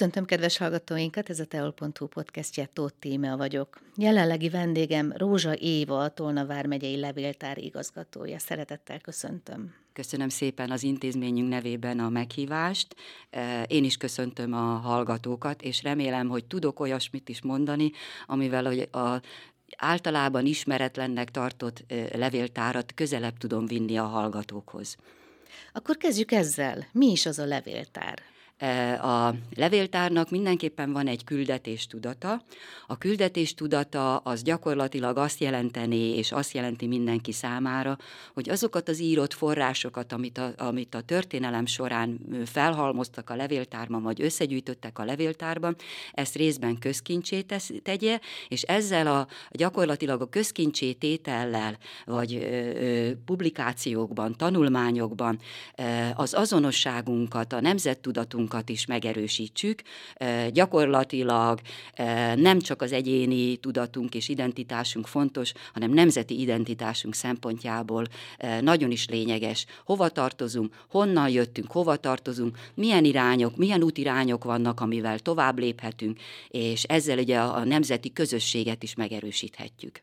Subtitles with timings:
[0.00, 3.80] Köszöntöm kedves hallgatóinkat, ez a teol.hu podcastje, Tóth Tímea vagyok.
[3.96, 8.38] Jelenlegi vendégem Rózsa Éva, a Tolna vármegyei levéltár igazgatója.
[8.38, 9.74] Szeretettel köszöntöm.
[9.92, 12.96] Köszönöm szépen az intézményünk nevében a meghívást.
[13.66, 17.90] Én is köszöntöm a hallgatókat, és remélem, hogy tudok olyasmit is mondani,
[18.26, 19.20] amivel a
[19.76, 24.96] általában ismeretlennek tartott levéltárat közelebb tudom vinni a hallgatókhoz.
[25.72, 26.86] Akkor kezdjük ezzel.
[26.92, 28.22] Mi is az a levéltár?
[29.02, 32.42] A levéltárnak mindenképpen van egy küldetés tudata.
[32.86, 37.98] A küldetés tudata az gyakorlatilag azt jelenteni, és azt jelenti mindenki számára,
[38.34, 44.22] hogy azokat az írott forrásokat, amit a, amit a történelem során felhalmoztak a levéltárban, vagy
[44.22, 45.76] összegyűjtöttek a levéltárban,
[46.12, 53.10] ezt részben közkincsé tesz, tegye, és ezzel a gyakorlatilag a közkincsé tétellel, vagy ö, ö,
[53.24, 55.38] publikációkban, tanulmányokban
[55.76, 55.82] ö,
[56.14, 59.82] az azonosságunkat, a nemzettudatunkat, magunkat is megerősítsük.
[60.52, 61.60] Gyakorlatilag
[62.34, 68.04] nem csak az egyéni tudatunk és identitásunk fontos, hanem nemzeti identitásunk szempontjából
[68.60, 69.66] nagyon is lényeges.
[69.84, 76.82] Hova tartozunk, honnan jöttünk, hova tartozunk, milyen irányok, milyen útirányok vannak, amivel tovább léphetünk, és
[76.82, 80.02] ezzel ugye a nemzeti közösséget is megerősíthetjük.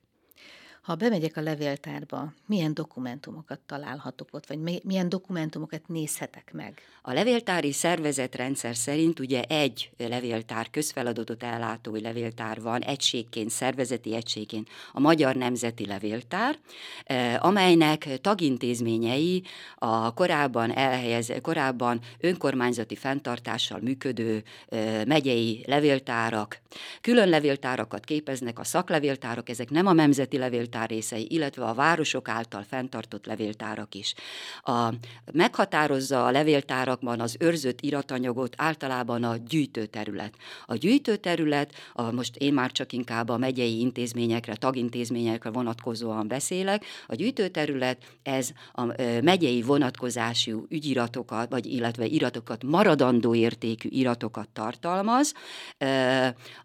[0.88, 6.82] Ha bemegyek a levéltárba, milyen dokumentumokat találhatok ott, vagy milyen dokumentumokat nézhetek meg?
[7.02, 15.00] A levéltári szervezetrendszer szerint ugye egy levéltár, közfeladatot ellátó levéltár van, egységként, szervezeti egységként a
[15.00, 16.58] Magyar Nemzeti Levéltár,
[17.04, 19.44] eh, amelynek tagintézményei
[19.76, 26.62] a korábban elhelyez, korábban önkormányzati fenntartással működő eh, megyei levéltárak,
[27.02, 32.30] külön levéltárakat képeznek, a szaklevéltárak, ezek nem a nemzeti levéltár, levéltár részei, illetve a városok
[32.30, 34.14] által fenntartott levéltárak is.
[34.62, 34.94] A,
[35.32, 40.34] meghatározza a levéltárakban az őrzött iratanyagot általában a gyűjtőterület.
[40.66, 47.16] A gyűjtőterület, a, most én már csak inkább a megyei intézményekre, tagintézményekre vonatkozóan beszélek, a
[47.16, 48.86] gyűjtőterület ez a
[49.22, 55.34] megyei vonatkozású ügyiratokat, vagy illetve iratokat, maradandó értékű iratokat tartalmaz,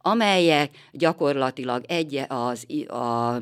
[0.01, 3.41] amelyek gyakorlatilag egy az a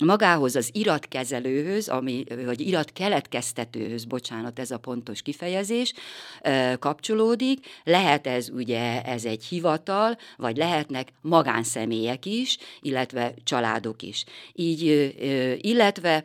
[0.00, 5.92] magához az iratkezelőhöz, ami, vagy iratkeletkeztetőhöz, bocsánat, ez a pontos kifejezés,
[6.78, 7.66] kapcsolódik.
[7.84, 14.24] Lehet ez ugye, ez egy hivatal, vagy lehetnek magánszemélyek is, illetve családok is.
[14.52, 14.82] Így,
[15.60, 16.24] illetve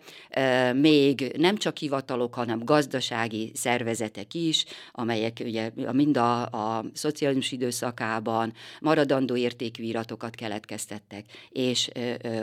[0.74, 8.54] még nem csak hivatalok, hanem gazdasági szervezetek is, amelyek ugye mind a, a szocializmus időszakában
[8.80, 11.90] maradandó értékű iratokat keletkeztettek, és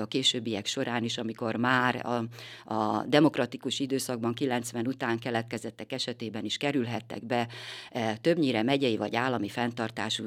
[0.00, 2.24] a későbbiek során is amikor már a,
[2.74, 7.48] a demokratikus időszakban 90 után keletkezettek esetében is kerülhettek be
[7.90, 10.24] e, többnyire megyei vagy állami fenntartású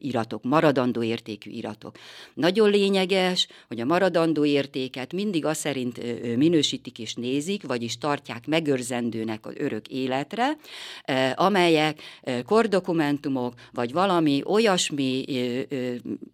[0.00, 1.96] iratok, maradandó értékű iratok.
[2.34, 6.02] Nagyon lényeges, hogy a maradandó értéket mindig azt szerint
[6.36, 10.56] minősítik és nézik, vagyis tartják megőrzendőnek az örök életre,
[11.04, 15.24] e, amelyek e, kordokumentumok, vagy valami olyasmi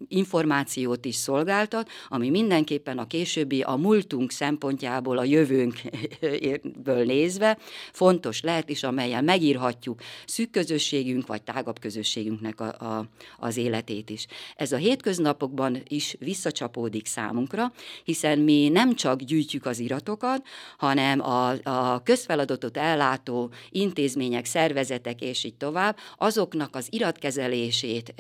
[0.09, 7.59] információt is szolgáltat, ami mindenképpen a későbbi a múltunk szempontjából, a jövőnkből nézve
[7.93, 13.07] fontos lehet, és amelyen megírhatjuk szűk közösségünk, vagy tágabb közösségünknek a, a,
[13.39, 14.27] az életét is.
[14.57, 17.73] Ez a hétköznapokban is visszacsapódik számunkra,
[18.05, 20.47] hiszen mi nem csak gyűjtjük az iratokat,
[20.79, 28.15] hanem a, a közfeladatot ellátó intézmények, szervezetek és így tovább, azoknak az iratkezelését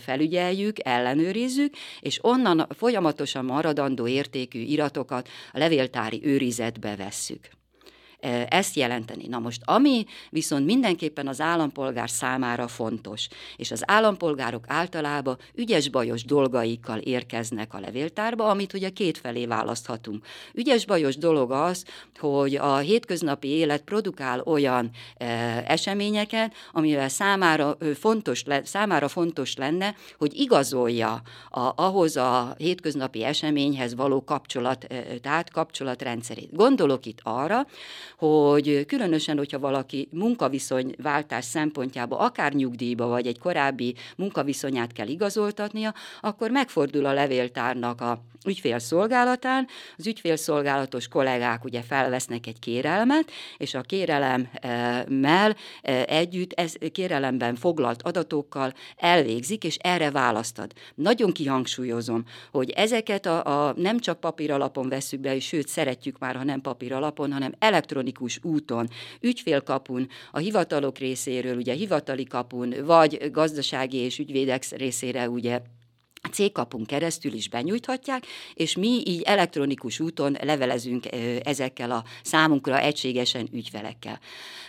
[0.00, 7.48] felügyeljük, ellenőrizzük, és onnan folyamatosan maradandó érték értékű iratokat a levéltári őrizetbe vesszük
[8.48, 9.26] ezt jelenteni.
[9.26, 16.98] Na most, ami viszont mindenképpen az állampolgár számára fontos, és az állampolgárok általában ügyes-bajos dolgaikkal
[16.98, 20.26] érkeznek a levéltárba, amit ugye kétfelé választhatunk.
[20.54, 21.84] Ügyes-bajos dolog az,
[22.18, 25.26] hogy a hétköznapi élet produkál olyan e,
[25.66, 33.94] eseményeket, amivel számára fontos, le, számára fontos lenne, hogy igazolja a, ahhoz a hétköznapi eseményhez
[33.94, 36.54] való kapcsolat, e, tehát kapcsolatrendszerét.
[36.54, 37.66] Gondolok itt arra,
[38.16, 46.50] hogy különösen, hogyha valaki munkaviszonyváltás szempontjából akár nyugdíjba vagy egy korábbi munkaviszonyát kell igazoltatnia, akkor
[46.50, 49.66] megfordul a levéltárnak a ügyfélszolgálatán.
[49.96, 58.02] Az ügyfélszolgálatos kollégák ugye felvesznek egy kérelmet, és a kérelemmel e, együtt, ez kérelemben foglalt
[58.02, 60.72] adatokkal elvégzik, és erre választad.
[60.94, 66.44] Nagyon kihangsúlyozom, hogy ezeket a, a nem csak papíralapon veszük be, sőt szeretjük már, ha
[66.44, 68.88] nem papíralapon, hanem elektronikus elektronikus úton,
[69.20, 75.60] ügyfélkapun, a hivatalok részéről, ugye hivatali kapun, vagy gazdasági és ügyvédek részére ugye
[76.30, 81.04] cégkapunk keresztül is benyújthatják, és mi így elektronikus úton levelezünk
[81.42, 84.20] ezekkel a számunkra egységesen ügyfelekkel.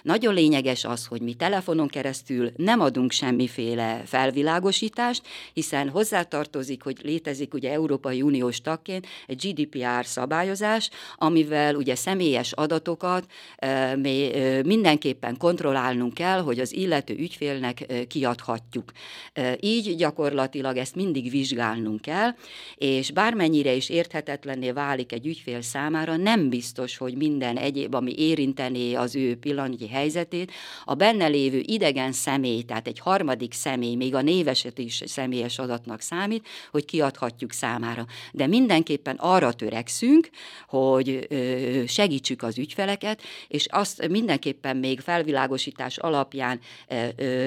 [0.04, 5.22] Nagyon lényeges az, hogy mi telefonon keresztül nem adunk semmiféle felvilágosítást,
[5.54, 13.32] hiszen hozzátartozik, hogy létezik ugye Európai Uniós tagként egy GDPR szabályozás, amivel ugye személyes adatokat
[14.64, 18.92] mindenképpen kontrollálnunk kell, hogy az illető ügyfélnek kiadhatjuk.
[19.60, 22.36] Így gyakorlatilag ezt mindig vizsgáljuk, vizsgálnunk kell,
[22.76, 28.94] és bármennyire is érthetetlenné válik egy ügyfél számára, nem biztos, hogy minden egyéb, ami érintené
[28.94, 30.52] az ő pillanatnyi helyzetét,
[30.86, 36.02] a benne lévő idegen személy, tehát egy harmadik személy, még a néveset is személyes adatnak
[36.02, 38.06] számít, hogy kiadhatjuk számára.
[38.32, 40.30] De mindenképpen arra törekszünk,
[40.68, 41.28] hogy
[41.88, 46.60] segítsük az ügyfeleket, és azt mindenképpen még felvilágosítás alapján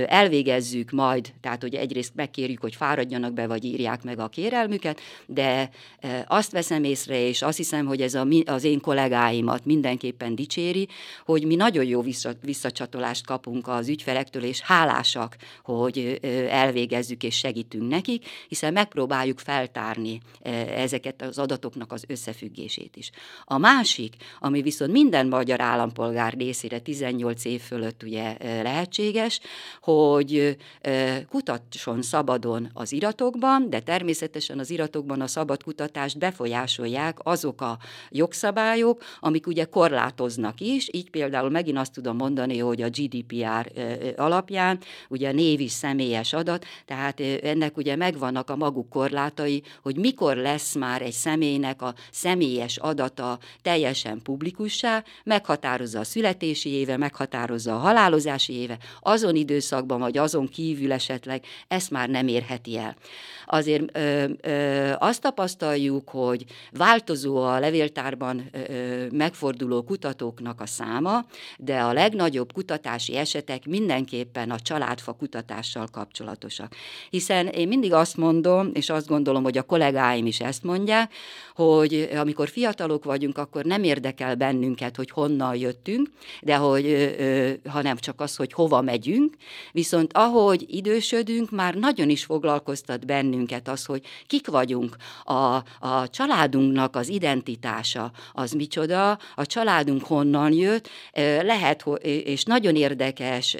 [0.06, 5.70] elvégezzük majd, tehát hogy egyrészt megkérjük, hogy fáradjanak be, vagy írják meg a kérelmüket, de
[6.00, 10.88] e, azt veszem észre, és azt hiszem, hogy ez a, az én kollégáimat mindenképpen dicséri,
[11.24, 12.02] hogy mi nagyon jó
[12.42, 20.20] visszacsatolást kapunk az ügyfelektől, és hálásak, hogy e, elvégezzük és segítünk nekik, hiszen megpróbáljuk feltárni
[20.42, 23.10] e, ezeket az adatoknak az összefüggését is.
[23.44, 29.40] A másik, ami viszont minden magyar állampolgár részére 18 év fölött ugye lehetséges,
[29.80, 30.56] hogy
[31.28, 37.78] kutasson szabadon az iratokban, de természetesen az iratokban a szabad kutatást befolyásolják azok a
[38.11, 43.72] jogszabályok, amik ugye korlátoznak is, így például megint azt tudom mondani, hogy a GDPR
[44.17, 44.78] alapján
[45.08, 50.75] ugye név is személyes adat, tehát ennek ugye megvannak a maguk korlátai, hogy mikor lesz
[50.75, 58.52] már egy személynek a személyes adata teljesen publikussá, meghatározza a születési éve, meghatározza a halálozási
[58.52, 62.96] éve, azon időszakban vagy azon kívül esetleg ezt már nem érheti el.
[63.46, 71.24] Azért azért ö, ö, azt tapasztaljuk, hogy változó a levéltárban ö, megforduló kutatóknak a száma,
[71.58, 76.74] de a legnagyobb kutatási esetek mindenképpen a családfa kutatással kapcsolatosak.
[77.10, 81.12] Hiszen én mindig azt mondom, és azt gondolom, hogy a kollégáim is ezt mondják,
[81.54, 86.08] hogy amikor fiatalok vagyunk, akkor nem érdekel bennünket, hogy honnan jöttünk,
[86.42, 89.34] de hogy, ö, hanem csak az, hogy hova megyünk,
[89.72, 96.11] viszont ahogy idősödünk, már nagyon is foglalkoztat bennünket minket az, hogy kik vagyunk, a, a
[96.11, 100.88] családunknak az identitása, az micsoda, a családunk honnan jött,
[101.43, 103.56] lehet, és nagyon érdekes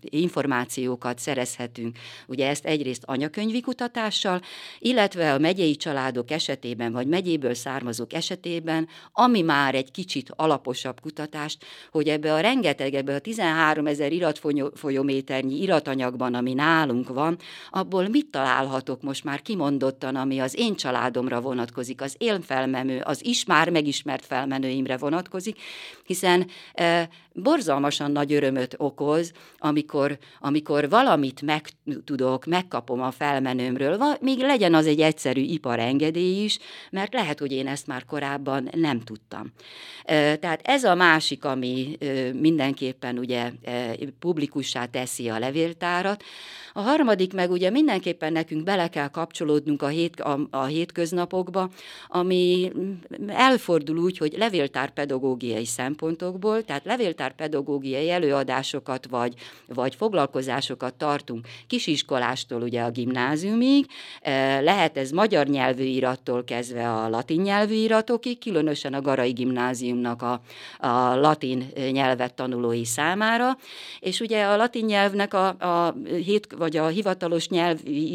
[0.00, 1.98] információkat szerezhetünk.
[2.26, 4.40] Ugye ezt egyrészt anyakönyvi kutatással,
[4.78, 11.64] illetve a megyei családok esetében, vagy megyéből származók esetében, ami már egy kicsit alaposabb kutatást,
[11.90, 17.38] hogy ebbe a rengeteg, ebbe a 13 ezer iratfolyométernyi iratanyagban, ami nálunk van,
[17.70, 18.26] abból mit
[18.92, 23.70] találhatok most már kimondottan, ami az én családomra vonatkozik, az én felmenő, az is már
[23.70, 25.56] megismert felmenőimre vonatkozik,
[26.04, 34.74] hiszen e, borzalmasan nagy örömöt okoz, amikor, amikor valamit megtudok, megkapom a felmenőmről, még legyen
[34.74, 36.58] az egy egyszerű iparengedély is,
[36.90, 39.52] mert lehet, hogy én ezt már korábban nem tudtam.
[40.04, 46.22] E, tehát ez a másik, ami e, mindenképpen ugye e, publikussá teszi a levéltárat.
[46.74, 51.70] A harmadik meg ugye mindenképpen nekünk bele kell kapcsolódnunk a, hét, a, a hétköznapokba,
[52.08, 52.72] ami
[53.26, 59.34] elfordul úgy, hogy levéltárpedagógiai szempontokból, tehát levéltárpedagógiai előadásokat vagy,
[59.66, 63.86] vagy foglalkozásokat tartunk kisiskolástól ugye a gimnáziumig,
[64.20, 70.22] e, lehet ez magyar nyelvű irattól kezdve a latin nyelvű iratokig, különösen a Garai Gimnáziumnak
[70.22, 70.40] a,
[70.78, 73.56] a latin nyelvet tanulói számára,
[74.00, 78.12] és ugye a latin nyelvnek a, a hét, vagy a hivatalos nyelvi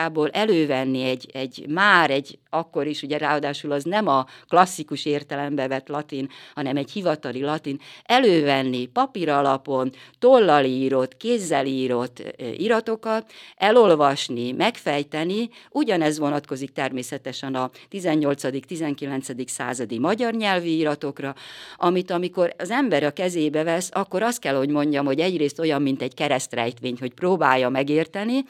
[0.00, 5.68] időszakából elővenni egy, egy már egy, akkor is ugye ráadásul az nem a klasszikus értelembe
[5.68, 12.22] vett latin, hanem egy hivatali latin, elővenni papír alapon, tollal írott, kézzel írott
[12.56, 19.46] iratokat, elolvasni, megfejteni, ugyanez vonatkozik természetesen a 18.-19.
[19.46, 21.34] századi magyar nyelvi iratokra,
[21.76, 25.82] amit amikor az ember a kezébe vesz, akkor azt kell, hogy mondjam, hogy egyrészt olyan,
[25.82, 28.44] mint egy keresztrejtvény, hogy próbálja megérteni,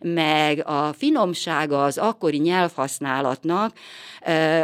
[0.00, 3.76] meg a finomsága az akkori nyelvhasználatnak, iratnak,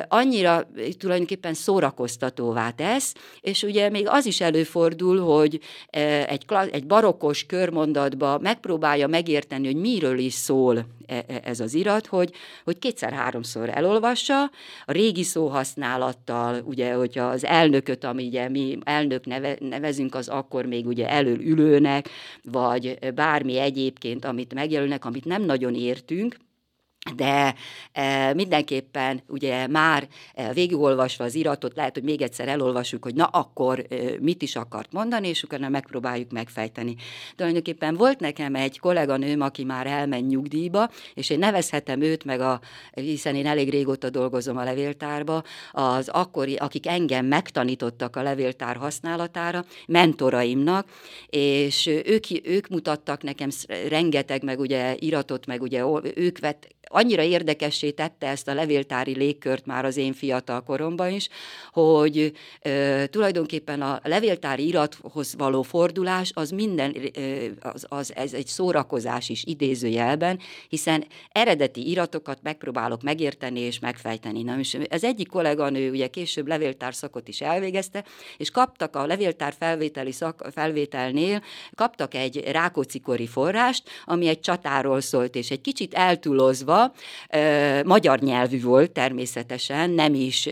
[0.09, 0.67] annyira
[0.99, 5.61] tulajdonképpen szórakoztatóvá tesz, és ugye még az is előfordul, hogy
[6.27, 12.07] egy, egy barokkos körmondatba megpróbálja megérteni, hogy miről is szól E, e, ez az irat,
[12.07, 12.33] hogy,
[12.65, 14.43] hogy kétszer-háromszor elolvassa,
[14.85, 20.67] a régi szóhasználattal, ugye, hogyha az elnököt, ami ugye mi elnök neve, nevezünk, az akkor
[20.67, 22.09] még ugye elől ülőnek,
[22.43, 26.37] vagy bármi egyébként, amit megjelölnek, amit nem nagyon értünk,
[27.17, 27.55] de
[27.93, 33.25] e, mindenképpen ugye már e, végigolvasva az iratot, lehet, hogy még egyszer elolvassuk, hogy na
[33.25, 36.95] akkor e, mit is akart mondani, és utána megpróbáljuk megfejteni.
[37.37, 42.61] Tulajdonképpen volt nekem egy kolléganőm, aki már elment nyugdíjba, és én nevezhetem őt, meg a,
[42.93, 45.43] hiszen én elég régóta dolgozom a levéltárba,
[45.73, 50.89] az akkori, akik engem megtanítottak a levéltár használatára, mentoraimnak,
[51.27, 53.49] és ők, ők mutattak nekem
[53.89, 59.67] rengeteg, meg ugye iratot, meg ugye ők vett, annyira érdekessé tette ezt a levéltári légkört
[59.67, 61.29] már az én fiatal koromban is,
[61.73, 67.21] hogy e, tulajdonképpen a levéltári irathoz való fordulás az minden, e,
[67.61, 74.43] az, az, ez egy szórakozás is idézőjelben, hiszen eredeti iratokat megpróbálok megérteni és megfejteni.
[74.43, 78.05] Na, és az egyik kolléganő ugye később levéltár szakot is elvégezte,
[78.37, 81.43] és kaptak a levéltár felvételi szak, felvételnél,
[81.75, 86.82] kaptak egy rákóczi forrást, ami egy csatáról szólt, és egy kicsit eltúlozva
[87.85, 90.49] magyar nyelvű volt természetesen, nem is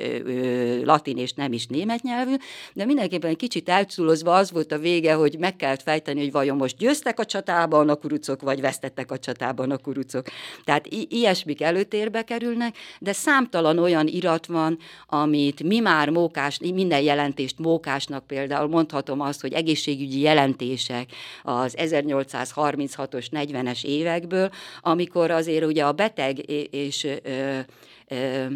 [0.85, 2.35] latin és nem is német nyelvű,
[2.73, 6.57] de mindenképpen egy kicsit elszulozva az volt a vége, hogy meg kellett fejteni, hogy vajon
[6.57, 10.27] most győztek a csatában a kurucok, vagy vesztettek a csatában a kurucok.
[10.65, 17.01] Tehát i- ilyesmik előtérbe kerülnek, de számtalan olyan irat van, amit mi már mókás, minden
[17.01, 21.11] jelentést mókásnak például mondhatom azt, hogy egészségügyi jelentések
[21.43, 27.07] az 1836-os, 40-es évekből, amikor azért ugye a beteg beteg és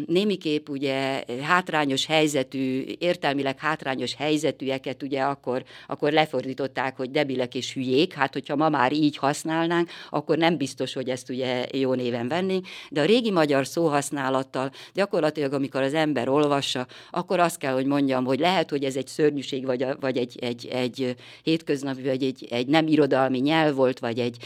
[0.05, 8.13] némiképp ugye hátrányos helyzetű, értelmileg hátrányos helyzetűeket ugye akkor, akkor lefordították, hogy debilek és hülyék,
[8.13, 12.67] hát hogyha ma már így használnánk, akkor nem biztos, hogy ezt ugye jó néven vennénk,
[12.89, 18.25] de a régi magyar szóhasználattal gyakorlatilag, amikor az ember olvassa, akkor azt kell, hogy mondjam,
[18.25, 22.67] hogy lehet, hogy ez egy szörnyűség, vagy, vagy egy, egy, egy hétköznapi, vagy egy, egy
[22.67, 24.37] nem irodalmi nyelv volt, vagy egy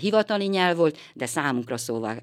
[0.00, 2.16] hivatali nyelv volt, de számunkra szóvá,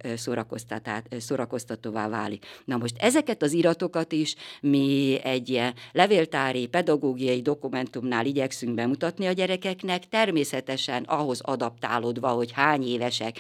[1.18, 2.64] szórakoztatóvá válik válik.
[2.66, 9.32] Na most ezeket az iratokat is mi egy ilyen levéltári, pedagógiai dokumentumnál igyekszünk bemutatni a
[9.32, 13.40] gyerekeknek, természetesen ahhoz adaptálódva, hogy hány évesek,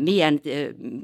[0.00, 0.40] milyen,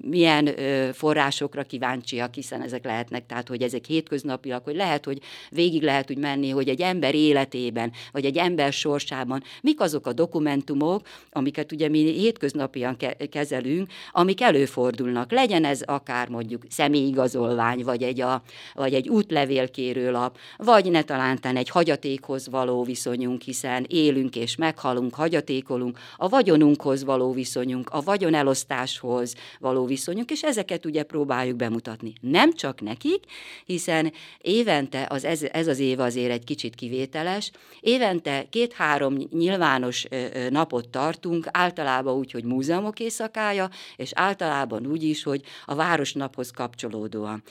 [0.01, 0.51] milyen
[0.93, 5.19] forrásokra kíváncsiak, hiszen ezek lehetnek, tehát hogy ezek hétköznapiak, hogy lehet, hogy
[5.51, 10.13] végig lehet úgy menni, hogy egy ember életében, vagy egy ember sorsában mik azok a
[10.13, 12.97] dokumentumok, amiket ugye mi hétköznapian
[13.31, 15.33] kezelünk, amik előfordulnak.
[15.33, 18.43] Legyen ez akár mondjuk személyigazolvány, vagy egy, a,
[18.75, 25.99] vagy egy útlevélkérőlap, vagy ne talántán egy hagyatékhoz való viszonyunk, hiszen élünk és meghalunk, hagyatékolunk,
[26.17, 32.13] a vagyonunkhoz való viszonyunk, a vagyonelosztáshoz való viszonyunk, és ezeket ugye próbáljuk bemutatni.
[32.21, 33.25] Nem csak nekik,
[33.65, 40.07] hiszen évente, az ez, ez az év azért egy kicsit kivételes, évente két-három nyilvános
[40.51, 47.43] napot tartunk, általában úgy, hogy múzeumok éjszakája, és általában úgy is, hogy a városnaphoz kapcsolódóan.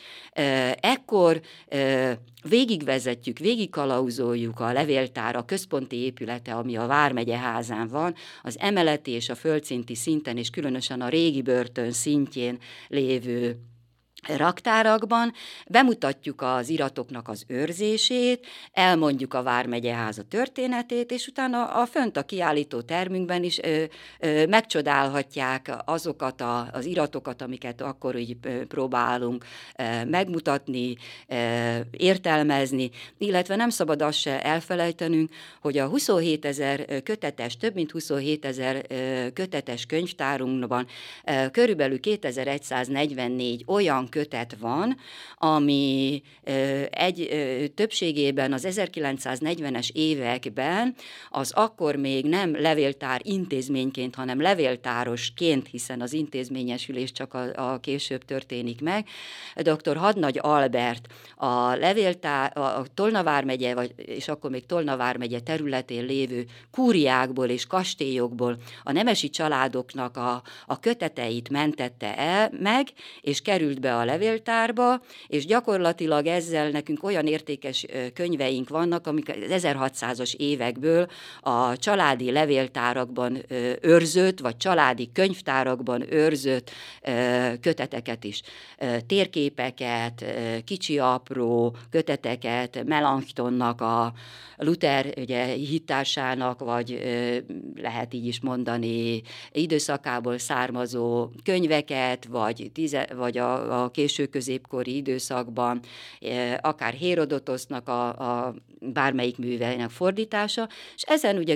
[0.80, 1.42] Ekkor
[2.50, 9.30] végigvezetjük, végigkalauzoljuk a levéltár, a központi épülete, ami a Vármegye házán van, az emeleti és
[9.30, 12.58] a földszinti szinten, és különösen a régi börtön szintjén
[12.88, 13.60] lévő
[14.28, 15.34] raktárakban,
[15.68, 22.82] bemutatjuk az iratoknak az őrzését, elmondjuk a Vármegyeháza történetét, és utána a fönt a kiállító
[22.82, 23.84] termünkben is ö,
[24.20, 30.96] ö, megcsodálhatják azokat a, az iratokat, amiket akkor így próbálunk ö, megmutatni,
[31.28, 35.30] ö, értelmezni, illetve nem szabad azt se elfelejtenünk,
[35.62, 38.86] hogy a 27 ezer kötetes, több mint 27 ezer
[39.34, 40.88] kötetes könyvtárunkban
[41.52, 44.98] körülbelül 2144 olyan kötet van,
[45.38, 46.22] ami
[46.90, 47.30] egy
[47.76, 50.96] többségében az 1940-es években
[51.30, 58.26] az akkor még nem levéltár intézményként, hanem levéltárosként, hiszen az intézményesülés csak a, a később
[58.26, 59.08] történik meg.
[59.56, 59.98] Dr.
[59.98, 66.46] Hadnagy Albert a levéltár, a Tolnavár megye, vagy, és akkor még Tolnavár megye területén lévő
[66.72, 72.88] kúriákból és kastélyokból a nemesi családoknak a, a köteteit mentette el meg,
[73.22, 79.64] és került be a levéltárba, és gyakorlatilag ezzel nekünk olyan értékes könyveink vannak, amik az
[79.64, 81.08] 1600-as évekből
[81.42, 83.46] a családi levéltárakban
[83.82, 86.72] őrzött, vagy családi könyvtárakban őrzött
[87.62, 88.42] köteteket is.
[89.08, 90.26] Térképeket,
[90.66, 94.14] kicsi apró köteteket, Melanchthonnak a
[94.58, 97.02] Luther ugye, hittársának, vagy
[97.76, 99.22] lehet így is mondani,
[99.52, 105.80] időszakából származó könyveket, vagy, tize, vagy a, a késő középkori időszakban,
[106.62, 111.56] akár Hérodotosznak a, a bármelyik műveinek fordítása, és ezen ugye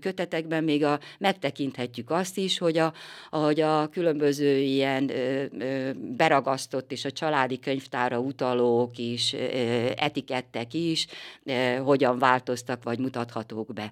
[0.00, 2.92] kötetekben még a, megtekinthetjük azt is, hogy a,
[3.30, 5.10] ahogy a különböző ilyen
[6.16, 9.32] beragasztott és a családi könyvtára utalók is,
[9.96, 11.06] etikettek is,
[11.44, 13.90] ö, hogyan változtak vagy mutathatók be.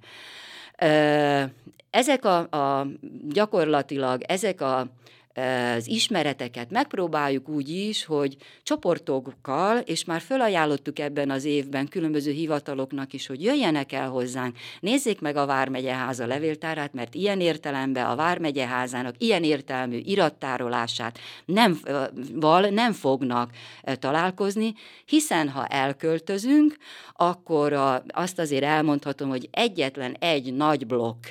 [1.90, 2.86] Ezek a, a
[3.28, 4.86] gyakorlatilag ezek a
[5.34, 6.70] az ismereteket.
[6.70, 13.42] Megpróbáljuk úgy is, hogy csoportokkal, és már felajánlottuk ebben az évben különböző hivataloknak is, hogy
[13.42, 20.00] jöjjenek el hozzánk, nézzék meg a Vármegyeháza levéltárát, mert ilyen értelemben a Vármegyeházának ilyen értelmű
[20.04, 21.80] irattárolását nem,
[22.34, 23.50] val nem fognak
[23.98, 24.74] találkozni,
[25.04, 26.76] hiszen ha elköltözünk,
[27.16, 31.26] akkor a, azt azért elmondhatom, hogy egyetlen egy nagy blokk,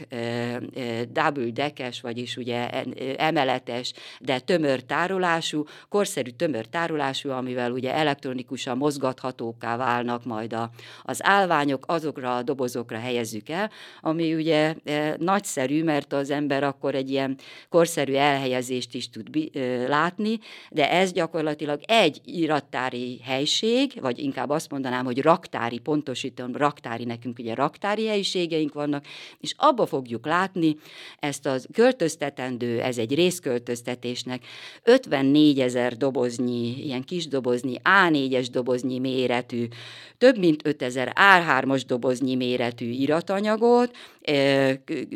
[1.12, 2.70] double dekes, vagyis ugye
[3.18, 10.70] emeletes de tömör tárolású, korszerű tömör tárolású, amivel ugye elektronikusan mozgathatóká válnak majd a,
[11.04, 13.72] az állványok, azokra a dobozokra helyezzük el,
[14.02, 17.38] ami ugye e, nagyszerű, mert az ember akkor egy ilyen
[17.70, 24.50] korszerű elhelyezést is tud bi, e, látni, de ez gyakorlatilag egy irattári helység, vagy inkább
[24.50, 29.06] azt mondanám, hogy raktári, pontosítom, raktári, nekünk ugye raktári helyiségeink vannak,
[29.40, 30.76] és abba fogjuk látni
[31.20, 34.44] ezt az költöztetendő, ez egy részköltöztetendő, költöztetésnek
[34.84, 39.68] 54 ezer doboznyi, ilyen kis doboznyi, A4-es doboznyi méretű,
[40.18, 43.96] több mint 5000 A3-as doboznyi méretű iratanyagot,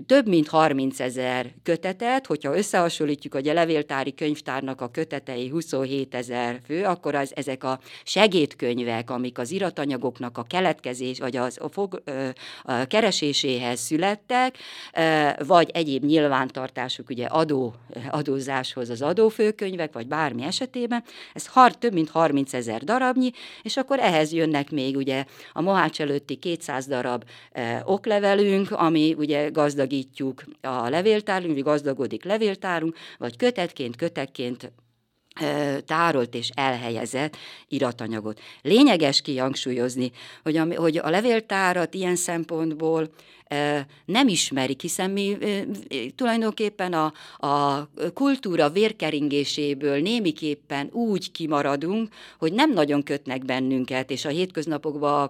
[0.06, 6.60] több mint 30 ezer kötetet, hogyha összehasonlítjuk, hogy a levéltári könyvtárnak a kötetei 27 ezer
[6.66, 12.04] fő, akkor az, ezek a segédkönyvek, amik az iratanyagoknak a keletkezés, vagy az, a, fog,
[12.64, 14.58] a kereséséhez születtek,
[15.46, 17.74] vagy egyéb nyilvántartásuk, ugye adó,
[18.10, 21.04] adózáshoz az adófőkönyvek, vagy bármi esetében,
[21.34, 23.32] ez har, több mint 30 ezer darabnyi,
[23.64, 27.24] és akkor ehhez jönnek még ugye a Mohács előtti 200 darab
[27.86, 34.72] oklevelünk, ami ami ugye gazdagítjuk a levéltárunk, vagy gazdagodik levéltárunk, vagy kötetként, kötekként
[35.86, 38.40] tárolt és elhelyezett iratanyagot.
[38.62, 40.12] Lényeges kihangsúlyozni,
[40.44, 43.10] hogy a, hogy a levéltárat ilyen szempontból
[44.06, 45.38] nem ismerik, hiszen mi
[46.16, 47.14] tulajdonképpen a,
[47.48, 55.30] a kultúra vérkeringéséből némiképpen úgy kimaradunk, hogy nem nagyon kötnek bennünket, és a hétköznapokban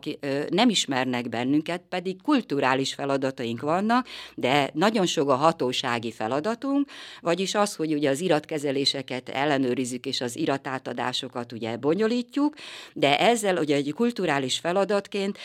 [0.50, 6.90] nem ismernek bennünket, pedig kulturális feladataink vannak, de nagyon sok a hatósági feladatunk,
[7.22, 12.56] vagyis az, hogy ugye az iratkezeléseket ellenőrizzük, és az iratátadásokat ugye bonyolítjuk,
[12.94, 15.38] de ezzel ugye egy kulturális feladatként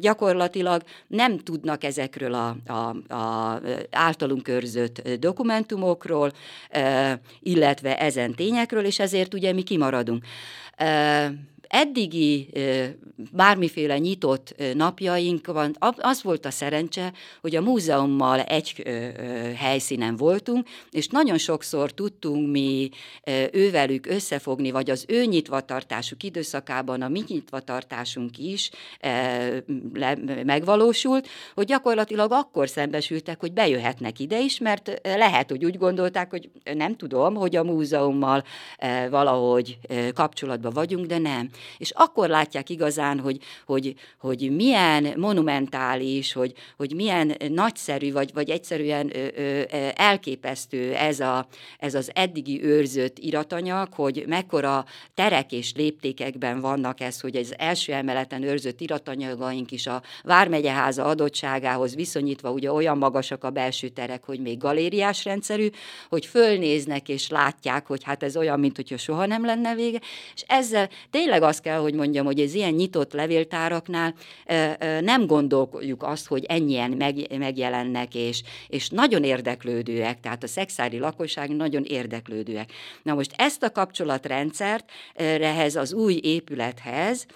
[0.00, 2.56] gyakorlatilag nem tudnak ezekről a,
[3.90, 6.32] általunk őrzött dokumentumokról,
[7.40, 10.24] illetve ezen tényekről, és ezért ugye mi kimaradunk
[11.68, 12.48] eddigi
[13.32, 18.82] bármiféle nyitott napjaink van, az volt a szerencse, hogy a múzeummal egy
[19.56, 22.90] helyszínen voltunk, és nagyon sokszor tudtunk mi
[23.52, 28.70] ővelük összefogni, vagy az ő nyitvatartásuk időszakában a mi nyitvatartásunk is
[30.44, 36.50] megvalósult, hogy gyakorlatilag akkor szembesültek, hogy bejöhetnek ide is, mert lehet, hogy úgy gondolták, hogy
[36.74, 38.44] nem tudom, hogy a múzeummal
[39.10, 39.78] valahogy
[40.14, 41.48] kapcsolatban vagyunk, de nem.
[41.78, 48.50] És akkor látják igazán, hogy, hogy, hogy milyen monumentális, hogy, hogy milyen nagyszerű, vagy, vagy
[48.50, 49.62] egyszerűen ö, ö,
[49.94, 51.46] elképesztő ez, a,
[51.78, 57.92] ez az eddigi őrzött iratanyag, hogy mekkora terek és léptékekben vannak ez, hogy az első
[57.92, 64.40] emeleten őrzött iratanyagaink is a Vármegyeháza adottságához viszonyítva ugye olyan magasak a belső terek, hogy
[64.40, 65.68] még galériás rendszerű,
[66.08, 70.00] hogy fölnéznek és látják, hogy hát ez olyan, mint hogyha soha nem lenne vége,
[70.34, 74.14] és ezzel tényleg azt kell, hogy mondjam, hogy az ilyen nyitott levéltáraknál
[75.00, 76.90] nem gondoljuk azt, hogy ennyien
[77.38, 82.72] megjelennek, és, és nagyon érdeklődőek, tehát a szexári lakosság nagyon érdeklődőek.
[83.02, 87.26] Na most ezt a kapcsolatrendszert ehhez az új épülethez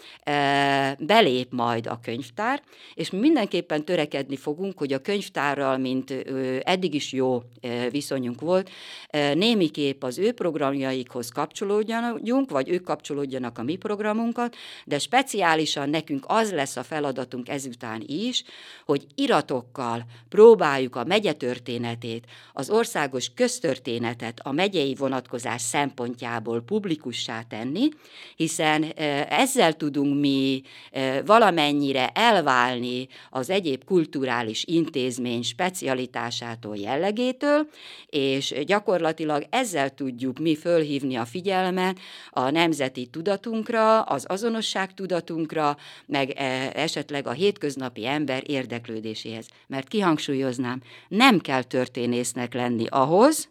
[0.98, 2.62] belép majd a könyvtár,
[2.94, 6.10] és mi mindenképpen törekedni fogunk, hogy a könyvtárral, mint
[6.62, 7.42] eddig is jó
[7.90, 8.70] viszonyunk volt,
[9.34, 16.52] némiképp az ő programjaikhoz kapcsolódjunk, vagy ők kapcsolódjanak a mi programunkat, de speciálisan nekünk az
[16.52, 18.44] lesz a feladatunk ezután is,
[18.84, 27.88] hogy iratokkal próbáljuk a megye történetét, az országos köztörténetet a megyei vonatkozás szempontjából publikussá tenni,
[28.36, 28.82] hiszen
[29.28, 30.62] ezzel tudunk mi
[31.24, 37.68] valamennyire elválni az egyéb kulturális intézmény specialitásától, jellegétől,
[38.06, 41.98] és gyakorlatilag ezzel tudjuk mi fölhívni a figyelmet
[42.30, 46.30] a nemzeti tudatunkra, az azonosság tudatunkra, meg
[46.74, 49.46] esetleg a hétköznapi ember érdeklődéséhez.
[49.66, 53.48] Mert kihangsúlyoznám, nem kell történésznek lenni ahhoz,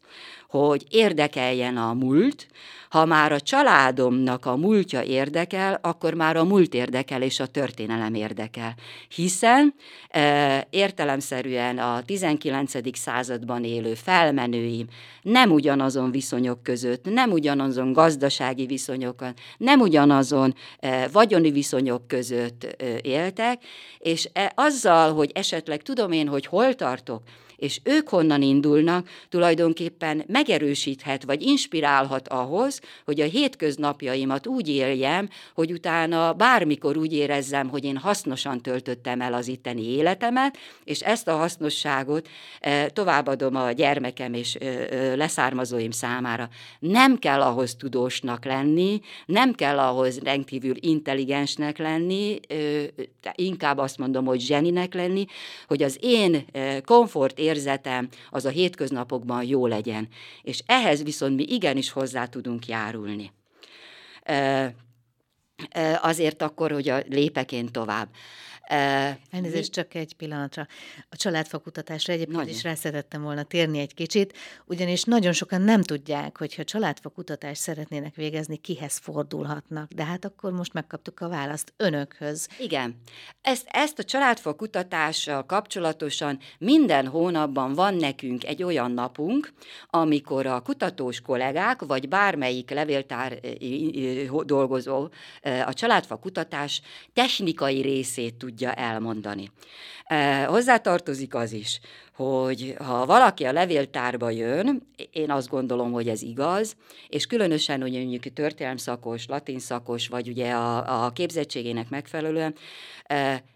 [0.48, 2.48] hogy érdekeljen a múlt,
[2.90, 8.14] ha már a családomnak a múltja érdekel, akkor már a múlt érdekel és a történelem
[8.14, 8.76] érdekel.
[9.16, 9.74] Hiszen
[10.10, 12.98] e, értelemszerűen a 19.
[12.98, 14.88] században élő felmenőim
[15.22, 22.86] nem ugyanazon viszonyok között, nem ugyanazon gazdasági viszonyokat, nem ugyanazon e, vagyoni viszonyok között e,
[23.02, 23.62] éltek,
[23.98, 27.22] és e, azzal, hogy esetleg tudom én, hogy hol tartok,
[27.58, 35.72] és ők honnan indulnak, tulajdonképpen megerősíthet, vagy inspirálhat ahhoz, hogy a hétköznapjaimat úgy éljem, hogy
[35.72, 41.36] utána bármikor úgy érezzem, hogy én hasznosan töltöttem el az itteni életemet, és ezt a
[41.36, 42.28] hasznosságot
[42.60, 46.50] e, továbbadom a gyermekem és e, e, leszármazóim számára.
[46.80, 52.40] Nem kell ahhoz tudósnak lenni, nem kell ahhoz rendkívül intelligensnek lenni,
[53.36, 55.26] inkább azt mondom, hogy zseninek lenni,
[55.68, 56.46] hogy az én
[56.86, 60.08] komfort érzetem az a hétköznapokban jó legyen.
[60.42, 63.32] És ehhez viszont mi igenis hozzá tudunk járulni.
[66.02, 68.08] Azért akkor, hogy a lépek én tovább.
[68.68, 70.68] Elnézést, csak egy pillanatra.
[71.10, 72.54] A családfakutatásra egyébként nagyon.
[72.54, 78.16] is rá szerettem volna térni egy kicsit, ugyanis nagyon sokan nem tudják, hogyha családfakutatást szeretnének
[78.16, 79.92] végezni, kihez fordulhatnak.
[79.92, 82.48] De hát akkor most megkaptuk a választ önökhöz.
[82.60, 83.02] Igen.
[83.42, 89.54] Ezt, ezt a családfakutatással kapcsolatosan minden hónapban van nekünk egy olyan napunk,
[89.90, 93.40] amikor a kutatós kollégák, vagy bármelyik levéltár
[94.44, 95.10] dolgozó
[95.66, 96.82] a családfakutatás
[97.14, 99.52] technikai részét tudja tudja elmondani.
[100.46, 101.80] Hozzátartozik az is,
[102.16, 106.76] hogy ha valaki a levéltárba jön, én azt gondolom, hogy ez igaz,
[107.08, 112.56] és különösen, hogy mondjuk történelm szakos, latin szakos, vagy ugye a, a képzettségének megfelelően,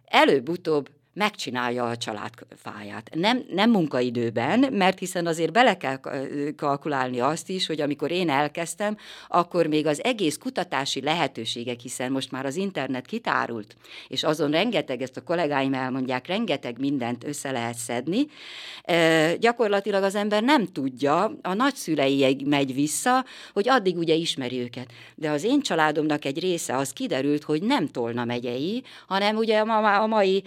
[0.06, 3.10] előbb-utóbb megcsinálja a családfáját.
[3.13, 6.00] Nem, nem munkaidőben, mert hiszen azért bele kell
[6.56, 8.97] kalkulálni azt is, hogy amikor én elkezdtem,
[9.28, 13.76] akkor még az egész kutatási lehetőségek, hiszen most már az internet kitárult,
[14.08, 18.28] és azon rengeteg, ezt a kollégáim elmondják, rengeteg mindent össze lehet szedni,
[18.84, 24.91] e, gyakorlatilag az ember nem tudja, a nagyszüleiig megy vissza, hogy addig ugye ismeri őket.
[25.15, 30.08] De az én családomnak egy része az kiderült, hogy nem Tolna megyei, hanem ugye a,
[30.08, 30.43] mai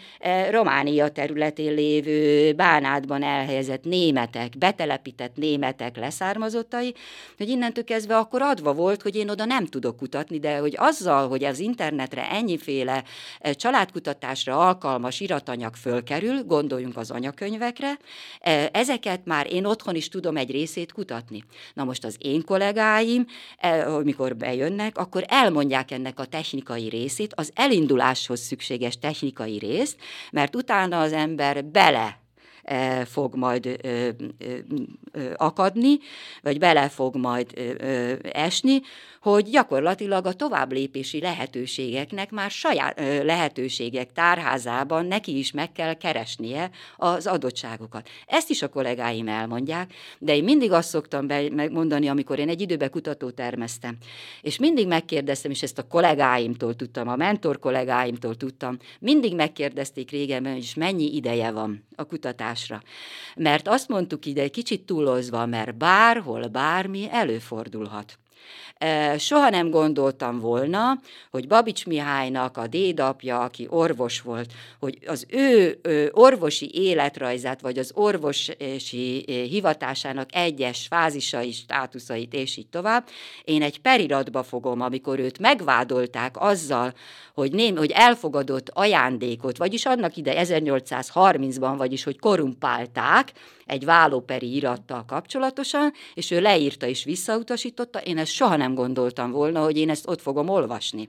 [0.54, 6.94] Románia területén lévő Bánátban elhelyezett németek, betelepített németek leszármazottai,
[7.36, 11.28] hogy innentől kezdve akkor adva volt, hogy én oda nem tudok kutatni, de hogy azzal,
[11.28, 13.04] hogy az internetre ennyiféle
[13.40, 17.98] eh, családkutatásra alkalmas iratanyag fölkerül, gondoljunk az anyakönyvekre,
[18.40, 21.44] eh, ezeket már én otthon is tudom egy részét kutatni.
[21.74, 23.26] Na most az én kollégáim,
[23.58, 29.96] eh, amikor bejönnek, akkor elmondják ennek a technikai részét, az elinduláshoz szükséges technikai részt,
[30.32, 32.23] mert mert utána az ember bele
[33.04, 33.80] fog majd
[35.36, 35.98] akadni,
[36.42, 37.52] vagy bele fog majd
[38.22, 38.80] esni,
[39.20, 47.26] hogy gyakorlatilag a továbblépési lehetőségeknek már saját lehetőségek tárházában neki is meg kell keresnie az
[47.26, 48.08] adottságokat.
[48.26, 52.90] Ezt is a kollégáim elmondják, de én mindig azt szoktam megmondani, amikor én egy időben
[52.90, 53.96] kutató termeztem,
[54.42, 60.52] és mindig megkérdeztem, és ezt a kollégáimtól tudtam, a mentor kollégáimtól tudtam, mindig megkérdezték régen,
[60.52, 62.06] hogy mennyi ideje van a
[62.54, 62.82] kutatásra.
[63.36, 68.18] Mert azt mondtuk ide, egy kicsit túlozva, mert bárhol, bármi előfordulhat.
[69.18, 70.98] Soha nem gondoltam volna,
[71.30, 75.80] hogy Babics Mihálynak a dédapja, aki orvos volt, hogy az ő
[76.12, 78.54] orvosi életrajzát, vagy az orvosi
[79.50, 83.08] hivatásának egyes fázisai, státuszait, és így tovább,
[83.44, 86.92] én egy periratba fogom, amikor őt megvádolták azzal,
[87.34, 93.32] hogy, ném, hogy elfogadott ajándékot, vagyis annak ide 1830-ban, vagyis hogy korumpálták,
[93.66, 99.62] egy vállóperi irattal kapcsolatosan, és ő leírta és visszautasította, én ezt soha nem gondoltam volna,
[99.62, 101.08] hogy én ezt ott fogom olvasni.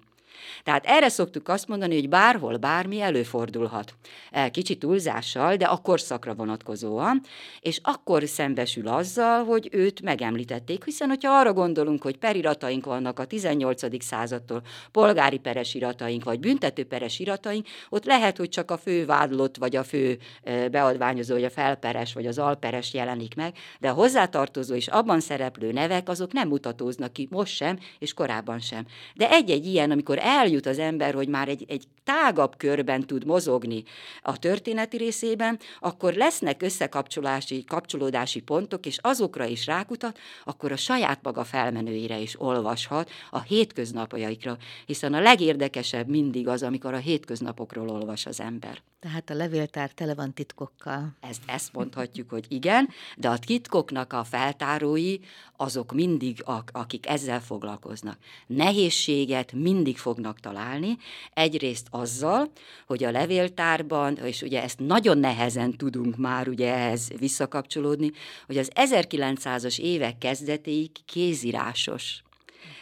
[0.64, 3.94] Tehát erre szoktuk azt mondani, hogy bárhol bármi előfordulhat.
[4.32, 7.22] E, kicsit túlzással, de a korszakra vonatkozóan,
[7.60, 13.26] és akkor szembesül azzal, hogy őt megemlítették, hiszen hogyha arra gondolunk, hogy perirataink vannak a
[13.26, 14.04] 18.
[14.04, 19.76] századtól, polgári peres irataink, vagy büntetőperes irataink, ott lehet, hogy csak a fő vádlott, vagy
[19.76, 24.76] a fő e, beadványozó, vagy a felperes, vagy az alperes jelenik meg, de a hozzátartozó
[24.76, 28.86] és abban szereplő nevek, azok nem mutatóznak ki most sem, és korábban sem.
[29.14, 33.84] De egy-egy ilyen, amikor eljut az ember, hogy már egy, egy tágabb körben tud mozogni
[34.22, 41.20] a történeti részében, akkor lesznek összekapcsolási, kapcsolódási pontok, és azokra is rákutat, akkor a saját
[41.24, 48.26] maga felmenőire is olvashat a hétköznapjaikra, hiszen a legérdekesebb mindig az, amikor a hétköznapokról olvas
[48.26, 48.82] az ember.
[49.06, 51.16] Tehát a levéltár tele van titkokkal.
[51.22, 55.18] Ezt, ezt mondhatjuk, hogy igen, de a titkoknak a feltárói
[55.58, 58.18] azok mindig, akik ezzel foglalkoznak.
[58.48, 60.98] Nehézséget mindig fognak találni,
[61.34, 62.52] egyrészt azzal,
[62.88, 68.12] hogy a levéltárban, és ugye ezt nagyon nehezen tudunk már ugye ehhez visszakapcsolódni,
[68.46, 72.25] hogy az 1900-as évek kezdetéig kézírásos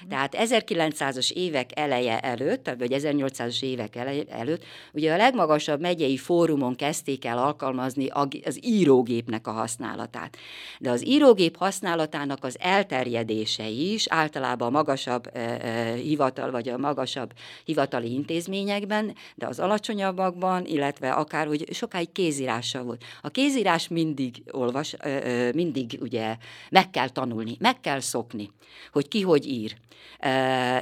[0.10, 4.63] tehát 1900-as évek eleje előtt, vagy 1800-as évek eleje előtt,
[4.94, 8.08] ugye a legmagasabb megyei fórumon kezdték el alkalmazni
[8.44, 10.38] az írógépnek a használatát.
[10.80, 17.34] De az írógép használatának az elterjedése is általában a magasabb eh, hivatal, vagy a magasabb
[17.66, 23.04] hivatali intézményekben, de az alacsonyabbakban, illetve akár, hogy sokáig kézírással volt.
[23.22, 26.38] A kézírás mindig olvas, eh, mindig ugye
[26.70, 28.50] meg kell tanulni, meg kell szokni,
[28.92, 29.76] hogy ki hogy ír.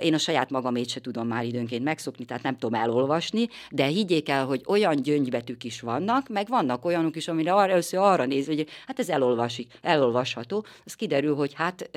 [0.01, 4.29] Én a saját magamét se tudom már időnként megszokni, tehát nem tudom elolvasni, de higgyék
[4.29, 8.45] el, hogy olyan gyöngybetűk is vannak, meg vannak olyanok is, amire arra, először arra néz,
[8.45, 10.65] hogy hát ez elolvasik, elolvasható.
[10.85, 11.89] Az kiderül, hogy hát